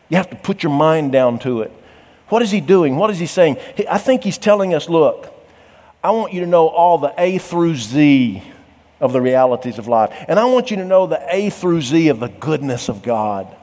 you 0.09 0.17
have 0.17 0.29
to 0.31 0.35
put 0.35 0.61
your 0.61 0.73
mind 0.73 1.13
down 1.13 1.39
to 1.39 1.61
it. 1.61 1.71
What 2.27 2.41
is 2.41 2.51
he 2.51 2.59
doing? 2.59 2.97
What 2.97 3.09
is 3.11 3.19
he 3.19 3.27
saying? 3.27 3.57
I 3.89 3.97
think 3.97 4.25
he's 4.25 4.37
telling 4.37 4.73
us 4.73 4.89
look, 4.89 5.33
I 6.03 6.11
want 6.11 6.33
you 6.33 6.41
to 6.41 6.47
know 6.47 6.67
all 6.67 6.97
the 6.97 7.13
A 7.17 7.37
through 7.37 7.75
Z 7.75 8.43
of 9.01 9.11
the 9.11 9.19
realities 9.19 9.77
of 9.77 9.87
life. 9.87 10.13
And 10.27 10.39
I 10.39 10.45
want 10.45 10.71
you 10.71 10.77
to 10.77 10.85
know 10.85 11.07
the 11.07 11.21
A 11.29 11.49
through 11.49 11.81
Z 11.81 12.07
of 12.07 12.19
the 12.19 12.29
goodness 12.29 12.87
of 12.87 13.01
God. 13.01 13.53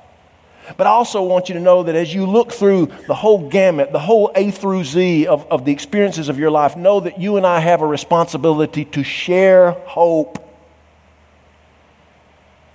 But 0.76 0.86
I 0.86 0.90
also 0.90 1.22
want 1.22 1.48
you 1.48 1.54
to 1.54 1.60
know 1.60 1.84
that 1.84 1.94
as 1.94 2.12
you 2.12 2.26
look 2.26 2.52
through 2.52 2.90
the 3.06 3.14
whole 3.14 3.48
gamut, 3.48 3.92
the 3.92 3.98
whole 3.98 4.30
A 4.34 4.50
through 4.50 4.84
Z 4.84 5.26
of, 5.26 5.46
of 5.50 5.64
the 5.64 5.72
experiences 5.72 6.28
of 6.28 6.38
your 6.38 6.50
life, 6.50 6.76
know 6.76 7.00
that 7.00 7.18
you 7.18 7.38
and 7.38 7.46
I 7.46 7.60
have 7.60 7.80
a 7.80 7.86
responsibility 7.86 8.84
to 8.86 9.02
share 9.02 9.70
hope 9.70 10.44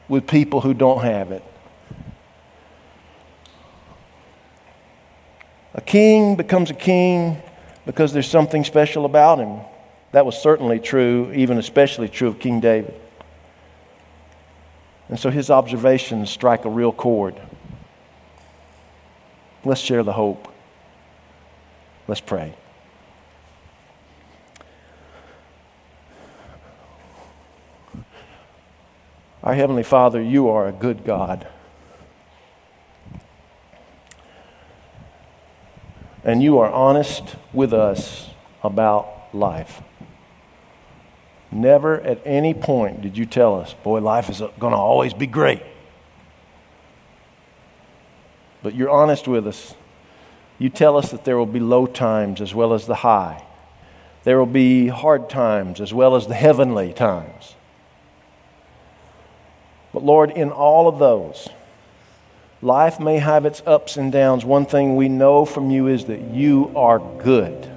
with 0.08 0.26
people 0.26 0.62
who 0.62 0.74
don't 0.74 1.04
have 1.04 1.32
it. 1.32 1.44
A 5.76 5.82
king 5.82 6.36
becomes 6.36 6.70
a 6.72 6.76
king 6.76 7.42
because 7.86 8.14
there's 8.14 8.30
something 8.30 8.64
special 8.64 9.06
about 9.06 9.40
him. 9.40 9.60
That 10.14 10.28
was 10.28 10.38
certainly 10.38 10.80
true, 10.80 11.34
even 11.34 11.58
especially 11.58 12.08
true 12.08 12.28
of 12.28 12.40
King 12.40 12.60
David. 12.60 12.94
And 15.10 15.20
so 15.20 15.32
his 15.32 15.50
observations 15.50 16.30
strike 16.30 16.66
a 16.66 16.70
real 16.70 16.92
chord. 16.92 17.42
Let's 19.66 19.82
share 19.82 20.04
the 20.04 20.14
hope. 20.14 20.54
Let's 22.08 22.22
pray. 22.22 22.54
Our 29.44 29.56
Heavenly 29.56 29.84
Father, 29.84 30.22
you 30.22 30.48
are 30.48 30.68
a 30.68 30.72
good 30.72 31.04
God. 31.04 31.48
And 36.24 36.44
you 36.44 36.60
are 36.60 36.70
honest 36.70 37.36
with 37.52 37.74
us 37.74 38.30
about 38.64 39.34
life. 39.34 39.82
Never 41.54 42.02
at 42.02 42.20
any 42.26 42.56
point 42.56 43.02
did 43.02 43.16
you 43.16 43.28
tell 43.28 43.60
us, 43.60 43.76
boy, 43.84 44.02
life 44.02 44.28
is 44.30 44.42
uh, 44.42 44.50
going 44.60 44.72
to 44.72 44.78
always 44.78 45.14
be 45.14 45.28
great. 45.28 45.62
But 48.64 48.74
you're 48.74 48.90
honest 48.90 49.28
with 49.28 49.46
us. 49.46 49.76
You 50.58 50.70
tell 50.70 50.98
us 50.98 51.12
that 51.12 51.26
there 51.26 51.38
will 51.38 51.46
be 51.46 51.60
low 51.60 51.86
times 51.86 52.42
as 52.42 52.56
well 52.56 52.74
as 52.74 52.88
the 52.88 52.96
high. 52.96 53.46
There 54.24 54.40
will 54.40 54.46
be 54.48 54.88
hard 54.88 55.30
times 55.30 55.80
as 55.80 55.94
well 55.94 56.16
as 56.16 56.26
the 56.26 56.34
heavenly 56.34 56.92
times. 56.92 57.56
But 59.94 60.04
Lord, 60.04 60.32
in 60.32 60.50
all 60.50 60.88
of 60.88 60.98
those, 60.98 61.50
life 62.64 63.00
may 63.00 63.20
have 63.20 63.46
its 63.46 63.62
ups 63.68 63.96
and 63.96 64.12
downs. 64.12 64.44
One 64.44 64.66
thing 64.66 64.96
we 64.96 65.08
know 65.08 65.46
from 65.46 65.70
you 65.70 65.88
is 65.88 66.06
that 66.06 66.22
you 66.22 66.72
are 66.76 66.98
good. 66.98 67.70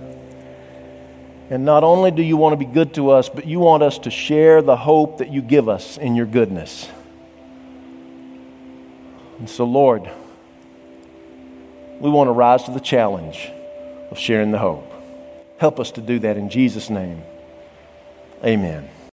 And 1.49 1.65
not 1.65 1.85
only 1.85 2.11
do 2.11 2.23
you 2.23 2.37
want 2.37 2.55
to 2.55 2.57
be 2.57 2.71
good 2.71 2.95
to 2.95 3.11
us, 3.11 3.29
but 3.29 3.47
you 3.47 3.61
want 3.61 3.83
us 3.83 3.99
to 4.01 4.11
share 4.11 4.63
the 4.63 4.77
hope 4.77 5.19
that 5.19 5.33
you 5.33 5.43
give 5.43 5.69
us 5.69 5.97
in 5.97 6.17
your 6.17 6.27
goodness. 6.27 6.89
And 9.39 9.49
so, 9.49 9.65
Lord, 9.65 10.11
we 12.01 12.11
want 12.11 12.29
to 12.29 12.33
rise 12.33 12.65
to 12.65 12.73
the 12.73 12.81
challenge 12.81 13.51
of 14.11 14.19
sharing 14.19 14.51
the 14.51 14.59
hope. 14.59 14.93
Help 15.59 15.79
us 15.79 15.93
to 15.93 16.01
do 16.01 16.19
that 16.21 16.37
in 16.37 16.51
Jesus' 16.51 16.91
name. 16.91 17.23
Amen. 18.45 18.89